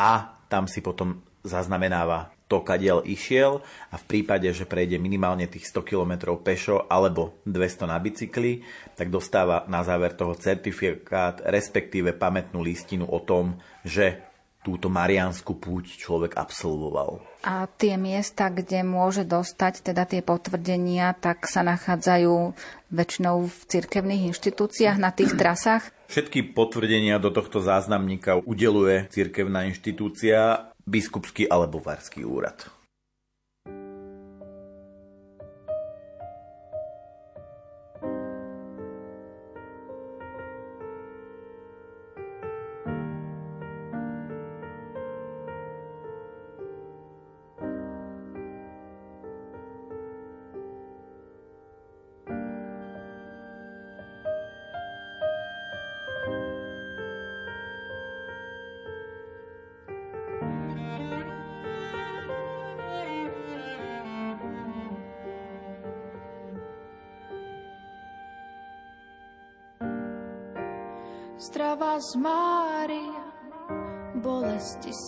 a 0.00 0.10
tam 0.48 0.64
si 0.64 0.80
potom 0.80 1.20
zaznamenáva 1.42 2.34
to, 2.52 2.60
kadiaľ 2.60 3.08
išiel 3.08 3.64
a 3.88 3.96
v 3.96 4.04
prípade, 4.04 4.44
že 4.52 4.68
prejde 4.68 5.00
minimálne 5.00 5.48
tých 5.48 5.72
100 5.72 5.88
km 5.88 6.36
pešo 6.36 6.84
alebo 6.84 7.40
200 7.48 7.88
na 7.88 7.96
bicykli, 7.96 8.60
tak 8.92 9.08
dostáva 9.08 9.64
na 9.72 9.80
záver 9.80 10.12
toho 10.12 10.36
certifikát, 10.36 11.40
respektíve 11.48 12.12
pamätnú 12.12 12.60
listinu 12.60 13.08
o 13.08 13.24
tom, 13.24 13.56
že 13.80 14.20
túto 14.62 14.86
mariánsku 14.86 15.58
púť 15.58 15.98
človek 15.98 16.38
absolvoval. 16.38 17.18
A 17.42 17.66
tie 17.66 17.98
miesta, 17.98 18.46
kde 18.46 18.86
môže 18.86 19.26
dostať 19.26 19.90
teda 19.90 20.06
tie 20.06 20.22
potvrdenia, 20.22 21.18
tak 21.18 21.50
sa 21.50 21.66
nachádzajú 21.66 22.54
väčšinou 22.94 23.50
v 23.50 23.58
cirkevných 23.66 24.30
inštitúciách 24.30 24.96
na 25.02 25.10
tých 25.10 25.34
trasách? 25.34 25.90
Všetky 26.06 26.54
potvrdenia 26.54 27.18
do 27.18 27.34
tohto 27.34 27.58
záznamníka 27.58 28.38
udeluje 28.38 29.10
cirkevná 29.10 29.66
inštitúcia 29.66 30.70
biskupský 30.86 31.46
alebo 31.48 31.78
varský 31.78 32.26
úrad. 32.26 32.81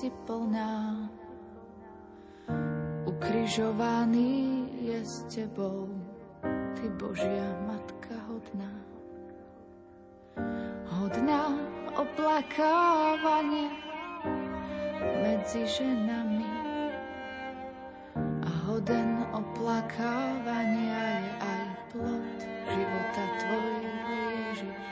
Si 0.05 0.13
plná. 0.29 1.09
Ukrižovaný 3.09 4.69
je 4.85 5.01
s 5.01 5.25
tebou, 5.33 5.89
ty 6.77 6.93
Božia 7.01 7.49
Matka 7.65 8.13
hodná. 8.29 8.75
Hodná 11.01 11.57
oplakávania 11.97 13.73
medzi 15.25 15.65
ženami 15.73 16.53
a 18.45 18.51
hoden 18.69 19.25
oplakávania 19.33 21.01
je 21.17 21.33
aj 21.41 21.65
plod 21.97 22.39
života 22.45 23.25
tvojho 23.41 24.13
Ježiš. 24.21 24.85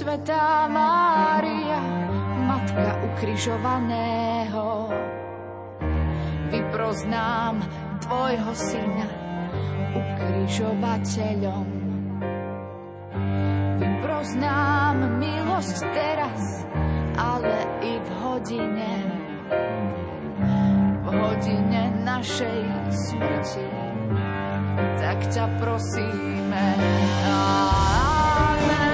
Svetá 0.00 0.64
Mária, 0.72 2.09
Matka 2.50 2.98
ukrižovaného, 3.06 4.90
vyproznám 6.50 7.62
Tvojho 8.02 8.52
Syna 8.58 9.06
ukrižovateľom. 9.94 11.66
Vyproznám 13.78 14.98
milosť 15.22 15.78
teraz, 15.94 16.66
ale 17.14 17.54
i 17.86 18.02
v 18.02 18.08
hodine, 18.18 18.94
v 21.06 21.06
hodine 21.06 21.82
našej 22.02 22.66
smrti. 22.90 23.70
Tak 24.98 25.22
ťa 25.30 25.46
prosíme. 25.62 26.66
Amen. 27.30 28.89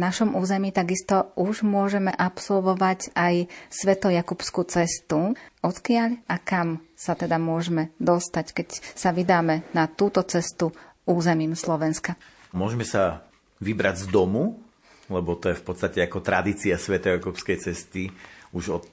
Našom 0.00 0.32
území 0.32 0.72
takisto 0.72 1.36
už 1.36 1.60
môžeme 1.60 2.08
absolvovať 2.08 3.12
aj 3.12 3.52
Svetojakubskú 3.68 4.64
cestu. 4.64 5.36
Odkiaľ 5.60 6.24
a 6.24 6.40
kam 6.40 6.80
sa 6.96 7.12
teda 7.12 7.36
môžeme 7.36 7.92
dostať, 8.00 8.46
keď 8.56 8.68
sa 8.96 9.12
vydáme 9.12 9.68
na 9.76 9.84
túto 9.86 10.24
cestu 10.24 10.72
územím 11.04 11.52
Slovenska? 11.52 12.16
Môžeme 12.56 12.88
sa 12.88 13.22
vybrať 13.60 14.04
z 14.04 14.06
domu, 14.08 14.56
lebo 15.12 15.36
to 15.36 15.52
je 15.52 15.60
v 15.60 15.64
podstate 15.66 15.98
ako 16.00 16.24
tradícia 16.24 16.80
Svetojakubskej 16.80 17.56
cesty 17.60 18.08
už 18.56 18.64
od 18.80 18.88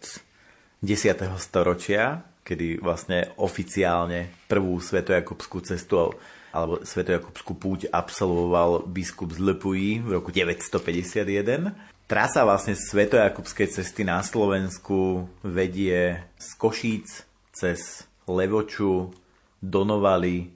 10. 0.83 1.23
storočia, 1.39 2.21
kedy 2.43 2.83
vlastne 2.83 3.33
oficiálne 3.39 4.29
prvú 4.45 4.77
Svetojakubskú 4.77 5.63
cestu 5.65 6.13
alebo 6.57 6.81
Svetojakubskú 6.81 7.53
púť 7.53 7.81
absolvoval 7.93 8.89
biskup 8.89 9.29
z 9.29 9.53
Lepují 9.53 10.01
v 10.01 10.17
roku 10.17 10.33
951. 10.33 11.77
Trasa 12.09 12.41
vlastne 12.41 12.73
Svetojakubskej 12.73 13.77
cesty 13.77 14.01
na 14.01 14.25
Slovensku 14.25 15.29
vedie 15.45 16.25
z 16.41 16.49
Košíc 16.57 17.29
cez 17.53 18.09
Levoču, 18.25 19.13
Donovali, 19.61 20.49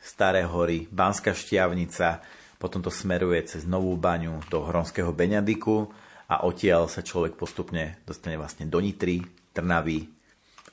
Staré 0.00 0.48
hory, 0.48 0.88
Banská 0.88 1.36
Štiavnica, 1.36 2.24
potom 2.56 2.80
to 2.80 2.88
smeruje 2.88 3.44
cez 3.44 3.68
Novú 3.68 3.92
baňu 4.00 4.40
do 4.48 4.64
Hronského 4.64 5.12
Beňadiku 5.12 5.90
a 6.32 6.48
odtiaľ 6.48 6.88
sa 6.88 7.04
človek 7.04 7.36
postupne 7.36 8.00
dostane 8.08 8.40
vlastne 8.40 8.64
do 8.70 8.80
Nitry, 8.80 9.20
Trnavy 9.52 10.08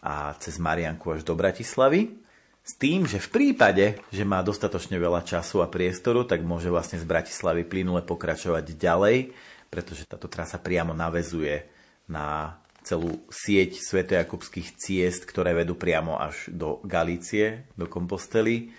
a 0.05 0.31
cez 0.39 0.55
Marianku 0.61 1.11
až 1.11 1.27
do 1.27 1.35
Bratislavy. 1.35 2.28
S 2.69 2.77
tým, 2.77 3.09
že 3.09 3.17
v 3.17 3.33
prípade, 3.33 3.97
že 4.13 4.21
má 4.21 4.45
dostatočne 4.45 5.01
veľa 5.01 5.25
času 5.25 5.65
a 5.65 5.71
priestoru, 5.73 6.21
tak 6.21 6.45
môže 6.45 6.69
vlastne 6.69 7.01
z 7.01 7.05
Bratislavy 7.09 7.65
plynule 7.65 8.05
pokračovať 8.05 8.77
ďalej, 8.77 9.33
pretože 9.73 10.05
táto 10.05 10.29
trasa 10.29 10.61
priamo 10.61 10.93
navezuje 10.93 11.65
na 12.05 12.61
celú 12.85 13.25
sieť 13.33 13.81
svetojakubských 13.81 14.77
ciest, 14.77 15.25
ktoré 15.25 15.57
vedú 15.57 15.73
priamo 15.73 16.21
až 16.21 16.45
do 16.53 16.77
Galície, 16.85 17.65
do 17.73 17.89
Kompostely 17.89 18.69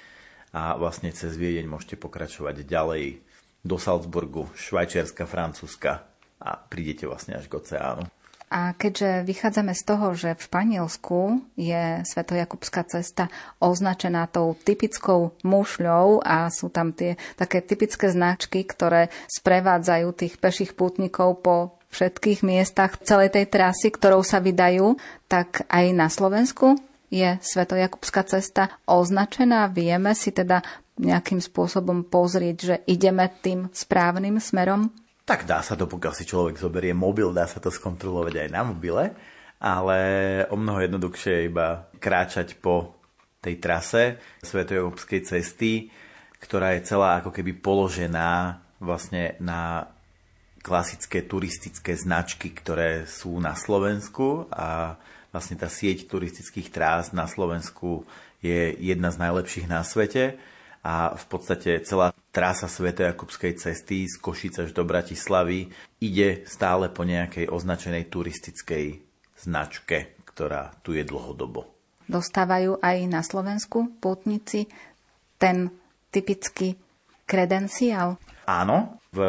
a 0.54 0.78
vlastne 0.78 1.10
cez 1.10 1.34
Viedeň 1.34 1.66
môžete 1.66 1.98
pokračovať 1.98 2.62
ďalej 2.62 3.18
do 3.66 3.74
Salzburgu, 3.74 4.46
Švajčiarska, 4.54 5.26
Francúzska 5.26 6.06
a 6.38 6.54
prídete 6.62 7.10
vlastne 7.10 7.42
až 7.42 7.50
k 7.50 7.58
oceánu. 7.58 8.06
A 8.50 8.74
keďže 8.74 9.22
vychádzame 9.30 9.78
z 9.78 9.82
toho, 9.86 10.06
že 10.18 10.34
v 10.34 10.42
Španielsku 10.42 11.18
je 11.54 12.02
Svetojakubská 12.02 12.82
cesta 12.82 13.30
označená 13.62 14.26
tou 14.26 14.58
typickou 14.58 15.38
mušľou 15.46 16.18
a 16.26 16.50
sú 16.50 16.66
tam 16.66 16.90
tie 16.90 17.14
také 17.38 17.62
typické 17.62 18.10
značky, 18.10 18.66
ktoré 18.66 19.06
sprevádzajú 19.30 20.06
tých 20.18 20.34
peších 20.42 20.74
pútnikov 20.74 21.46
po 21.46 21.78
všetkých 21.94 22.42
miestach 22.42 22.98
celej 22.98 23.38
tej 23.38 23.46
trasy, 23.50 23.94
ktorou 23.94 24.26
sa 24.26 24.42
vydajú, 24.42 24.98
tak 25.30 25.66
aj 25.70 25.86
na 25.94 26.10
Slovensku 26.10 26.74
je 27.06 27.38
Svetojakubská 27.42 28.26
cesta 28.26 28.70
označená. 28.86 29.70
Vieme 29.70 30.10
si 30.18 30.34
teda 30.34 30.62
nejakým 30.98 31.38
spôsobom 31.38 32.06
pozrieť, 32.06 32.56
že 32.58 32.76
ideme 32.86 33.30
tým 33.42 33.70
správnym 33.70 34.42
smerom? 34.42 34.90
Tak 35.30 35.46
dá 35.46 35.62
sa 35.62 35.78
to, 35.78 35.86
pokiaľ 35.86 36.10
si 36.10 36.26
človek 36.26 36.58
zoberie 36.58 36.90
mobil, 36.90 37.30
dá 37.30 37.46
sa 37.46 37.62
to 37.62 37.70
skontrolovať 37.70 38.34
aj 38.34 38.48
na 38.50 38.66
mobile, 38.66 39.14
ale 39.62 40.00
o 40.50 40.58
mnoho 40.58 40.82
jednoduchšie 40.82 41.30
je 41.30 41.46
iba 41.46 41.86
kráčať 42.02 42.58
po 42.58 42.98
tej 43.38 43.62
trase 43.62 44.18
Svetojobskej 44.42 45.22
cesty, 45.22 45.86
ktorá 46.42 46.74
je 46.74 46.82
celá 46.82 47.22
ako 47.22 47.30
keby 47.30 47.62
položená 47.62 48.58
vlastne 48.82 49.38
na 49.38 49.86
klasické 50.66 51.22
turistické 51.22 51.94
značky, 51.94 52.50
ktoré 52.50 53.06
sú 53.06 53.38
na 53.38 53.54
Slovensku 53.54 54.50
a 54.50 54.98
vlastne 55.30 55.54
tá 55.54 55.70
sieť 55.70 56.10
turistických 56.10 56.74
trás 56.74 57.14
na 57.14 57.30
Slovensku 57.30 58.02
je 58.42 58.74
jedna 58.82 59.14
z 59.14 59.30
najlepších 59.30 59.70
na 59.70 59.86
svete 59.86 60.42
a 60.82 61.14
v 61.14 61.24
podstate 61.30 61.86
celá 61.86 62.10
trasa 62.30 62.70
Svetojakubskej 62.70 63.58
cesty 63.58 64.06
z 64.06 64.16
Košice 64.22 64.66
až 64.66 64.70
do 64.70 64.86
Bratislavy 64.86 65.66
ide 65.98 66.46
stále 66.46 66.90
po 66.90 67.02
nejakej 67.02 67.50
označenej 67.50 68.06
turistickej 68.06 69.02
značke, 69.34 70.18
ktorá 70.26 70.70
tu 70.86 70.94
je 70.94 71.02
dlhodobo. 71.02 71.66
Dostávajú 72.06 72.82
aj 72.82 72.96
na 73.06 73.22
Slovensku 73.22 73.98
pútnici 74.02 74.66
ten 75.38 75.70
typický 76.10 76.74
kredenciál? 77.26 78.18
Áno, 78.50 78.98
v 79.14 79.20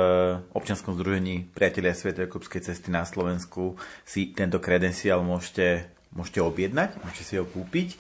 občianskom 0.53 0.97
združení 0.97 1.45
Priatelia 1.53 1.93
Svetojakubskej 1.93 2.61
cesty 2.69 2.89
na 2.89 3.05
Slovensku 3.05 3.77
si 4.05 4.33
tento 4.33 4.61
kredenciál 4.61 5.21
môžete, 5.25 5.89
môžete 6.13 6.41
objednať, 6.41 7.01
môžete 7.01 7.23
si 7.25 7.33
ho 7.37 7.45
kúpiť 7.45 7.97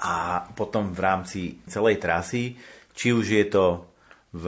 a 0.00 0.44
potom 0.56 0.92
v 0.92 1.00
rámci 1.00 1.40
celej 1.68 2.00
trasy 2.00 2.56
či 2.92 3.12
už 3.12 3.26
je 3.32 3.44
to 3.48 3.91
v 4.32 4.44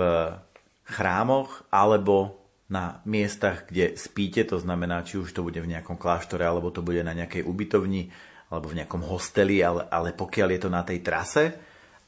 chrámoch 0.85 1.65
alebo 1.69 2.41
na 2.69 3.05
miestach, 3.05 3.69
kde 3.69 3.95
spíte, 3.95 4.43
to 4.49 4.57
znamená, 4.57 5.05
či 5.05 5.21
už 5.21 5.31
to 5.37 5.45
bude 5.45 5.61
v 5.61 5.71
nejakom 5.71 6.01
kláštore, 6.01 6.43
alebo 6.43 6.73
to 6.73 6.81
bude 6.81 7.05
na 7.05 7.13
nejakej 7.13 7.45
ubytovni, 7.45 8.09
alebo 8.49 8.73
v 8.73 8.83
nejakom 8.83 9.05
hosteli, 9.05 9.61
ale, 9.61 9.85
ale 9.93 10.17
pokiaľ 10.17 10.49
je 10.57 10.61
to 10.61 10.71
na 10.73 10.83
tej 10.83 10.99
trase 11.05 11.53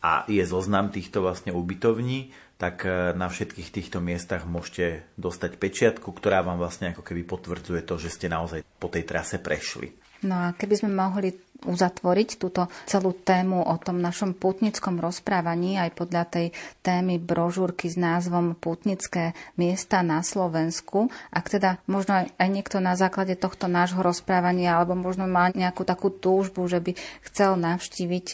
a 0.00 0.24
je 0.28 0.42
zoznam 0.44 0.88
týchto 0.88 1.20
vlastne 1.20 1.52
ubytovní, 1.52 2.32
tak 2.56 2.88
e, 2.88 3.12
na 3.12 3.28
všetkých 3.28 3.68
týchto 3.68 3.98
miestach 4.00 4.48
môžete 4.48 5.04
dostať 5.20 5.60
pečiatku, 5.60 6.08
ktorá 6.08 6.40
vám 6.40 6.56
vlastne 6.56 6.96
ako 6.96 7.04
keby 7.04 7.28
potvrdzuje 7.28 7.84
to, 7.84 8.00
že 8.00 8.12
ste 8.16 8.26
naozaj 8.32 8.64
po 8.80 8.88
tej 8.88 9.04
trase 9.04 9.36
prešli. 9.36 9.92
No 10.26 10.50
a 10.50 10.58
keby 10.58 10.74
sme 10.82 10.90
mohli 10.90 11.30
uzatvoriť 11.64 12.28
túto 12.36 12.68
celú 12.84 13.16
tému 13.16 13.64
o 13.64 13.74
tom 13.80 13.98
našom 14.04 14.36
putnickom 14.36 15.00
rozprávaní 15.00 15.80
aj 15.80 15.90
podľa 15.96 16.24
tej 16.28 16.46
témy 16.84 17.16
brožúrky 17.16 17.88
s 17.88 17.96
názvom 17.96 18.58
Putnické 18.58 19.32
miesta 19.56 20.04
na 20.04 20.20
Slovensku. 20.20 21.08
Ak 21.32 21.48
teda 21.48 21.80
možno 21.88 22.28
aj 22.28 22.48
niekto 22.48 22.82
na 22.82 22.92
základe 22.92 23.38
tohto 23.40 23.66
nášho 23.72 24.04
rozprávania 24.04 24.76
alebo 24.76 24.92
možno 24.98 25.24
má 25.24 25.48
nejakú 25.54 25.88
takú 25.88 26.12
túžbu, 26.12 26.68
že 26.68 26.82
by 26.84 26.92
chcel 27.24 27.56
navštíviť 27.56 28.26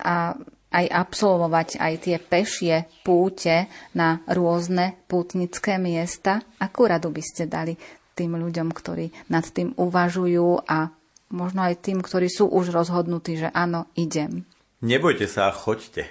a 0.00 0.34
aj 0.70 0.86
absolvovať 0.86 1.82
aj 1.82 1.94
tie 1.98 2.16
pešie 2.22 2.86
púte 3.02 3.66
na 3.90 4.22
rôzne 4.30 5.02
pútnické 5.10 5.82
miesta. 5.82 6.46
Akú 6.62 6.86
radu 6.86 7.10
by 7.10 7.22
ste 7.26 7.50
dali 7.50 7.74
tým 8.14 8.38
ľuďom, 8.38 8.70
ktorí 8.70 9.34
nad 9.34 9.42
tým 9.50 9.74
uvažujú 9.74 10.62
a 10.70 10.99
možno 11.30 11.64
aj 11.64 11.80
tým, 11.80 12.02
ktorí 12.02 12.26
sú 12.28 12.50
už 12.50 12.74
rozhodnutí, 12.74 13.38
že 13.38 13.48
áno, 13.54 13.86
idem. 13.94 14.44
Nebojte 14.82 15.30
sa 15.30 15.48
a 15.48 15.56
choďte. 15.56 16.10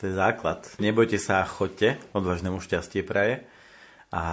To 0.00 0.08
je 0.08 0.16
základ. 0.16 0.64
Nebojte 0.80 1.20
sa 1.20 1.44
a 1.44 1.48
choďte. 1.48 2.00
Odvážnemu 2.16 2.56
šťastie 2.56 3.04
praje. 3.04 3.44
A, 4.08 4.24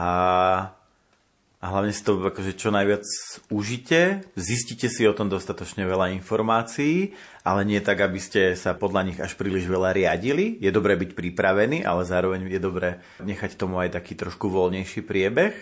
a 1.60 1.66
hlavne 1.68 1.92
si 1.92 2.00
to 2.02 2.18
akože 2.24 2.56
čo 2.56 2.72
najviac 2.72 3.04
užite. 3.52 4.24
Zistite 4.40 4.88
si 4.88 5.04
o 5.04 5.12
tom 5.12 5.28
dostatočne 5.28 5.84
veľa 5.84 6.16
informácií, 6.16 7.12
ale 7.44 7.68
nie 7.68 7.84
tak, 7.84 8.00
aby 8.00 8.16
ste 8.18 8.56
sa 8.56 8.80
podľa 8.80 9.12
nich 9.12 9.20
až 9.20 9.36
príliš 9.36 9.68
veľa 9.68 9.92
riadili. 9.92 10.56
Je 10.64 10.72
dobré 10.72 10.96
byť 10.96 11.14
pripravený, 11.14 11.84
ale 11.84 12.08
zároveň 12.08 12.48
je 12.48 12.64
dobré 12.64 13.04
nechať 13.20 13.60
tomu 13.60 13.78
aj 13.84 14.00
taký 14.00 14.16
trošku 14.16 14.48
voľnejší 14.48 15.04
priebeh. 15.04 15.54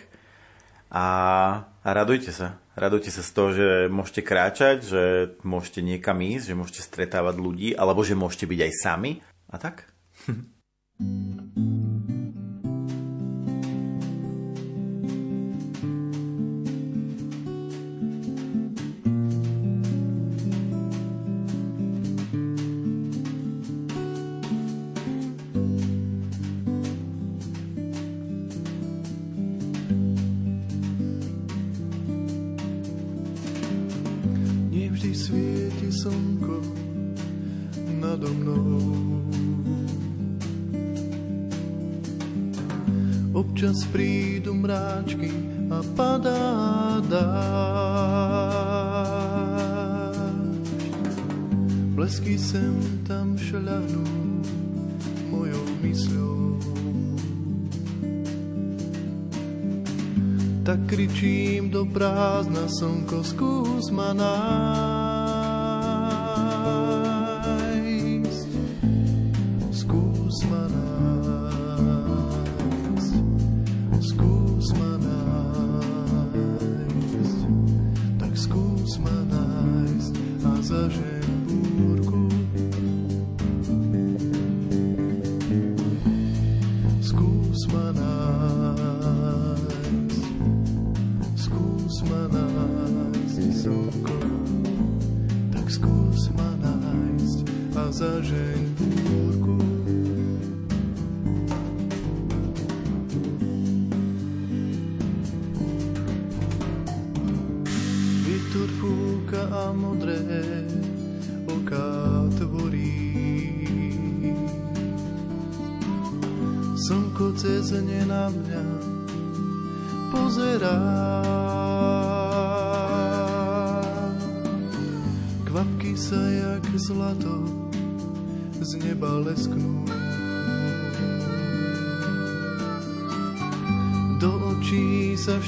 A, 0.93 1.05
a 1.82 1.89
radujte 1.89 2.30
sa. 2.30 2.61
Radujte 2.76 3.07
sa 3.07 3.23
z 3.23 3.32
toho, 3.32 3.49
že 3.55 3.67
môžete 3.88 4.19
kráčať, 4.19 4.78
že 4.84 5.03
môžete 5.47 5.80
niekam 5.80 6.19
ísť, 6.19 6.51
že 6.51 6.59
môžete 6.59 6.82
stretávať 6.84 7.36
ľudí, 7.39 7.69
alebo 7.71 8.03
že 8.03 8.19
môžete 8.19 8.51
byť 8.51 8.59
aj 8.67 8.71
sami. 8.76 9.11
A 9.47 9.55
tak? 9.55 9.88
Občas 43.36 43.84
prídu 43.91 44.56
mráčky 44.56 45.28
a 45.68 45.84
padá 45.95 47.03
dážď. 47.08 47.26
Blesky 51.95 52.39
sem 52.39 52.80
tam 53.03 53.36
šľahnú 53.36 54.08
mojou 55.32 55.68
mysľou. 55.84 56.36
tak 60.66 60.82
kričím 60.89 61.70
do 61.70 61.86
prázdna 61.86 62.66
slnko, 62.66 63.22
skús 63.22 63.93
ma 63.93 64.18
nájsť. 64.18 64.95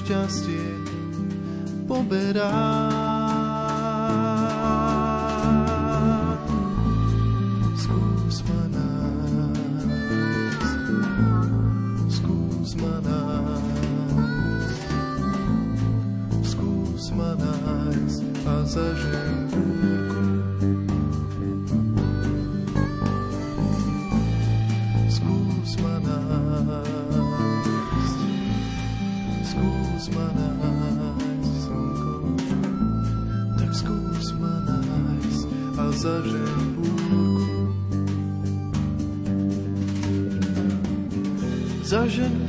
just 0.08 0.37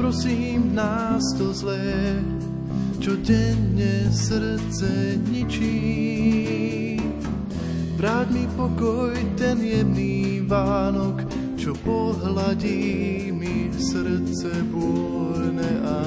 prosím 0.09 0.73
nás 0.73 1.21
to 1.37 1.53
zlé, 1.53 2.17
čo 2.97 3.13
denne 3.21 4.09
srdce 4.09 5.21
ničí. 5.29 6.97
Vráť 7.93 8.33
mi 8.33 8.49
pokoj, 8.57 9.13
ten 9.37 9.61
jemný 9.61 10.41
Vánok, 10.49 11.29
čo 11.61 11.77
pohľadí 11.85 13.29
mi 13.37 13.69
srdce 13.77 14.49
bôľne 14.73 15.73
a 15.85 16.01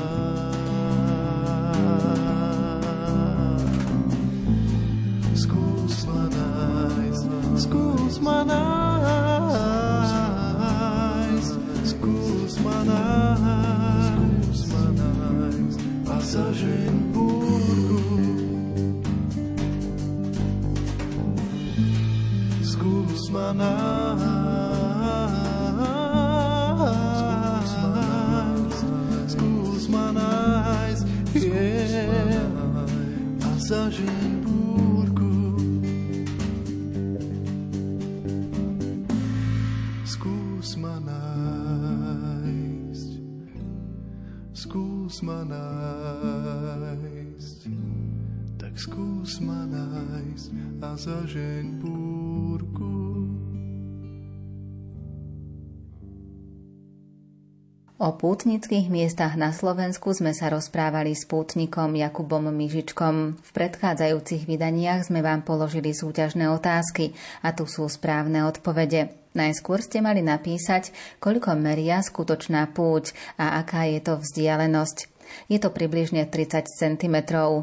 O 58.01 58.17
pútnických 58.17 58.89
miestach 58.89 59.37
na 59.37 59.53
Slovensku 59.53 60.09
sme 60.09 60.33
sa 60.33 60.49
rozprávali 60.49 61.13
s 61.13 61.29
pútnikom 61.29 61.93
Jakubom 61.93 62.49
Mižičkom. 62.49 63.37
V 63.37 63.49
predchádzajúcich 63.53 64.49
vydaniach 64.49 65.05
sme 65.05 65.21
vám 65.21 65.45
položili 65.45 65.93
súťažné 65.93 66.49
otázky 66.49 67.13
a 67.45 67.53
tu 67.53 67.69
sú 67.69 67.85
správne 67.85 68.41
odpovede. 68.49 69.13
Najskôr 69.37 69.85
ste 69.85 70.01
mali 70.01 70.25
napísať, 70.25 70.89
koľko 71.21 71.53
meria 71.61 72.01
skutočná 72.01 72.73
púť 72.73 73.13
a 73.37 73.61
aká 73.61 73.85
je 73.85 74.01
to 74.01 74.17
vzdialenosť. 74.17 75.05
Je 75.45 75.61
to 75.61 75.69
približne 75.69 76.25
30 76.25 76.73
cm 76.73 77.15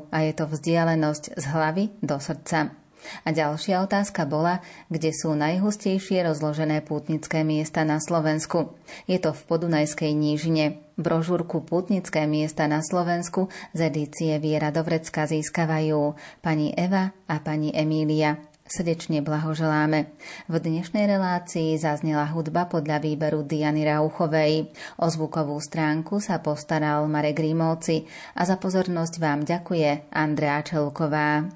a 0.06 0.18
je 0.22 0.32
to 0.38 0.46
vzdialenosť 0.46 1.34
z 1.34 1.44
hlavy 1.50 1.90
do 1.98 2.14
srdca. 2.22 2.87
A 3.26 3.34
ďalšia 3.34 3.84
otázka 3.84 4.28
bola, 4.28 4.60
kde 4.92 5.14
sú 5.14 5.34
najhustejšie 5.34 6.26
rozložené 6.26 6.82
pútnické 6.82 7.46
miesta 7.46 7.86
na 7.86 8.02
Slovensku. 8.02 8.74
Je 9.06 9.18
to 9.22 9.34
v 9.34 9.42
Podunajskej 9.46 10.12
nížine. 10.14 10.82
Brožúrku 10.98 11.62
Pútnické 11.62 12.26
miesta 12.26 12.66
na 12.66 12.82
Slovensku 12.82 13.46
z 13.70 13.86
edície 13.86 14.34
Viera 14.42 14.74
Dovrecka 14.74 15.30
získavajú 15.30 16.18
pani 16.42 16.74
Eva 16.74 17.14
a 17.30 17.38
pani 17.38 17.70
Emília. 17.70 18.42
Srdečne 18.68 19.24
blahoželáme. 19.24 20.12
V 20.44 20.54
dnešnej 20.60 21.08
relácii 21.08 21.80
zaznela 21.80 22.28
hudba 22.28 22.68
podľa 22.68 23.00
výberu 23.00 23.40
Diany 23.40 23.80
Rauchovej. 23.88 24.68
O 25.00 25.08
zvukovú 25.08 25.56
stránku 25.56 26.20
sa 26.20 26.44
postaral 26.44 27.08
Marek 27.08 27.40
Rímovci 27.40 28.04
a 28.36 28.44
za 28.44 28.60
pozornosť 28.60 29.14
vám 29.24 29.48
ďakuje 29.48 30.12
Andrea 30.12 30.60
Čelková. 30.60 31.48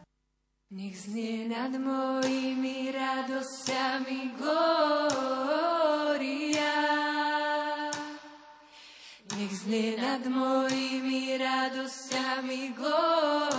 Nech 0.73 0.97
znie 0.97 1.53
nad 1.53 1.77
mojimi 1.77 2.89
radosťami 2.97 4.33
glória. 4.41 4.81
Nech 9.37 9.53
znie 9.53 10.01
nad 10.01 10.25
mojimi 10.25 11.37
radosťami 11.37 12.73
glória. 12.73 13.53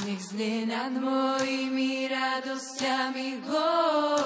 Nech 0.00 0.22
znie 0.24 0.64
nad 0.64 0.96
mojimi 0.96 2.08
radosťami 2.08 3.36
glória. 3.44 4.16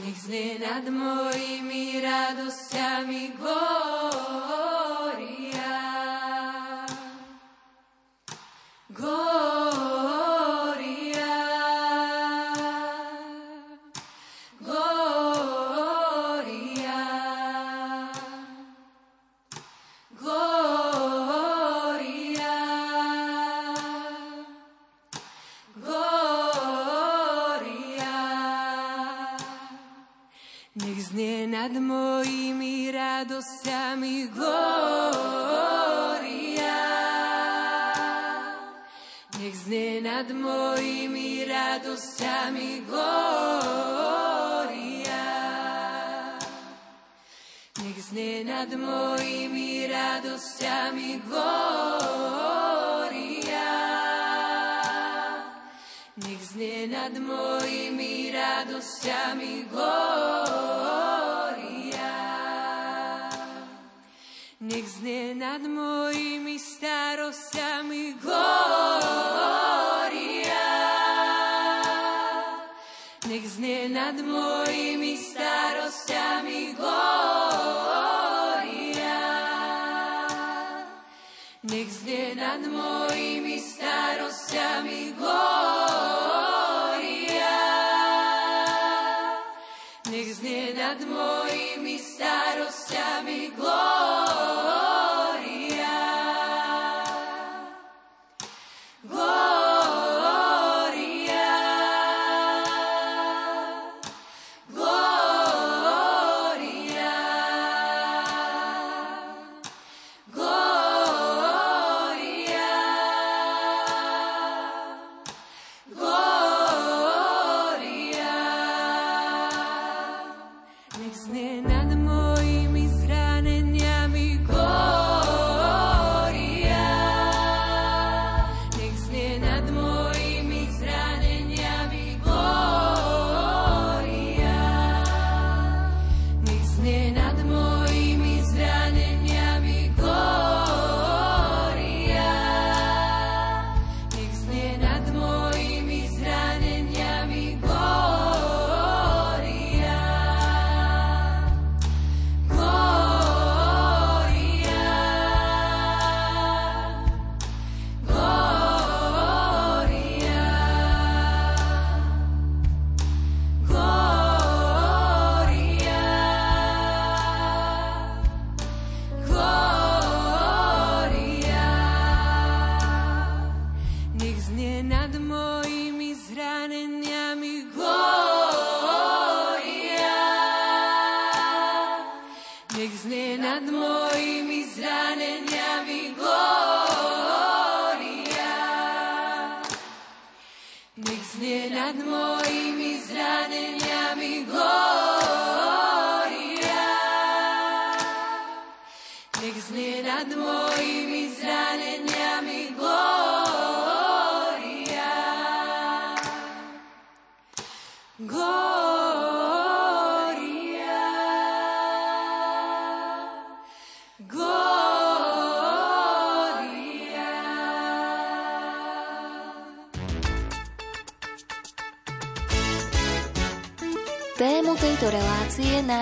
Nech 0.00 0.18
znie 0.24 0.56
nad 0.56 0.88
mojimi 0.88 2.00
radosťami 2.00 3.36
glória. 3.36 4.53
radosťami 41.74 42.86
glória. 42.86 43.26
Nech 47.82 47.98
znie 47.98 48.46
nad 48.46 48.70
mojimi 48.70 49.90
radosťami 49.90 51.18
glória. 51.26 51.50
Nech 56.14 56.42
znie 56.54 56.86
nad 56.86 57.18
mojimi 57.18 58.30
radosťami 58.30 59.66
glória. 59.66 60.14
Nech 64.62 64.86
znie 64.94 65.34
nad 65.34 65.66
mojimi 65.66 66.54
starosťami 66.54 68.14
glória. 68.22 69.03
nad 74.04 74.20
mojimi 74.26 75.16
starostiami 75.16 76.74
glória. 76.76 77.96
Nech 81.62 81.88
znie 81.90 82.34
nad 82.36 82.60
mojimi 82.68 83.60
starostiami 83.60 85.12
glória. 85.12 85.13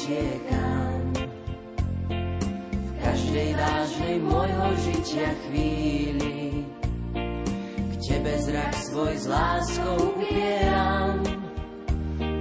utiekam, 0.00 1.00
v 2.64 2.90
každej 3.04 3.50
vážnej 3.52 4.16
môjho 4.24 4.68
žitia 4.88 5.28
chvíli. 5.44 6.64
K 7.68 7.94
tebe 8.00 8.32
zrak 8.40 8.72
svoj 8.80 9.12
s 9.20 9.26
láskou 9.28 10.16
upieram, 10.16 11.20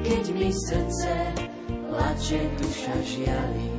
keď 0.07 0.23
mi 0.39 0.49
srdce 0.55 1.13
plače 1.67 2.41
duša 2.63 2.95
žiali. 3.03 3.78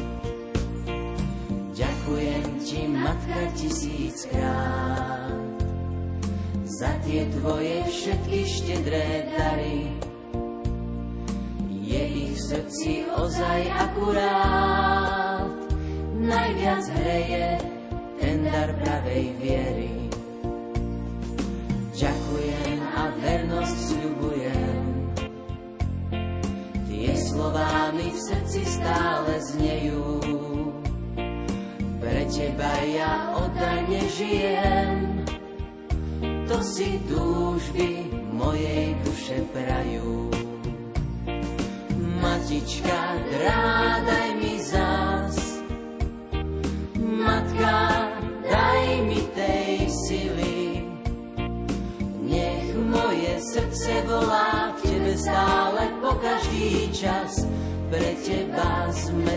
Matka, 3.01 3.41
tisíckrát 3.57 5.33
za 6.81 6.89
tie 7.05 7.29
tvoje 7.37 7.85
všetky 7.93 8.39
štedré 8.41 9.29
dary. 9.37 9.85
Je 11.69 12.01
ich 12.25 12.33
v 12.33 12.41
srdci 12.41 13.05
ozaj 13.13 13.69
akurát, 13.69 15.45
najviac 16.17 16.85
hreje 16.97 17.61
ten 18.17 18.49
dar 18.49 18.73
pravej 18.81 19.25
viery. 19.37 19.93
Ďakujem 21.93 22.79
a 22.81 23.01
vernosť 23.21 23.77
sľubujem, 23.93 24.81
tie 26.89 27.13
slová 27.29 27.93
mi 27.93 28.09
v 28.09 28.19
srdci 28.25 28.61
stále 28.65 29.37
znejú. 29.53 30.40
Teba 32.31 32.73
ja 32.87 33.35
oddane 33.37 34.01
žijem, 34.17 35.27
to 36.47 36.63
si 36.63 36.97
túžby 37.05 38.07
mojej 38.31 38.95
duše 39.03 39.45
prajú. 39.51 40.31
Matička, 42.23 43.19
drádaj 43.29 44.29
mi 44.39 44.55
zás, 44.57 45.37
matka, 46.97 48.09
daj 48.47 48.85
mi 49.05 49.21
tej 49.35 49.91
sily. 49.91 50.87
Nech 52.25 52.73
moje 52.79 53.37
srdce 53.43 54.07
volá 54.07 54.71
k 54.79 54.87
tebe 54.87 55.13
stále 55.19 55.83
po 55.99 56.15
každý 56.17 56.89
čas, 56.95 57.43
pre 57.91 58.15
teba 58.23 58.87
sme 58.95 59.35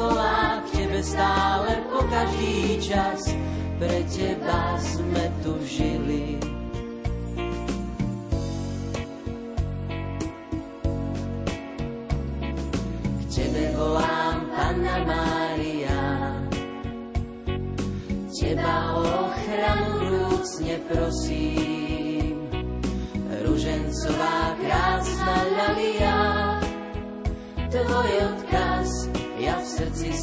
volá 0.00 0.64
k 0.64 0.80
tebe 0.80 1.00
stále 1.04 1.84
po 1.92 2.00
každý 2.08 2.80
čas, 2.80 3.36
pre 3.76 4.00
teba 4.08 4.80
sme 4.80 5.24
tu 5.44 5.52
žili. 5.68 6.39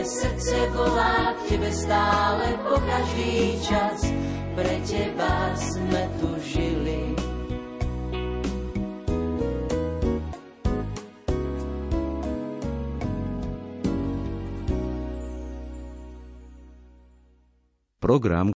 moje 0.00 0.16
srdce 0.16 0.56
volá 0.72 1.36
k 1.36 1.40
tebe 1.52 1.68
stále 1.68 2.56
po 2.64 2.80
každý 2.88 3.60
čas, 3.60 4.00
pre 4.56 4.80
teba 4.88 5.52
sme 5.60 6.02
tu 6.16 6.28
žili. 6.40 7.12
Program, 18.00 18.48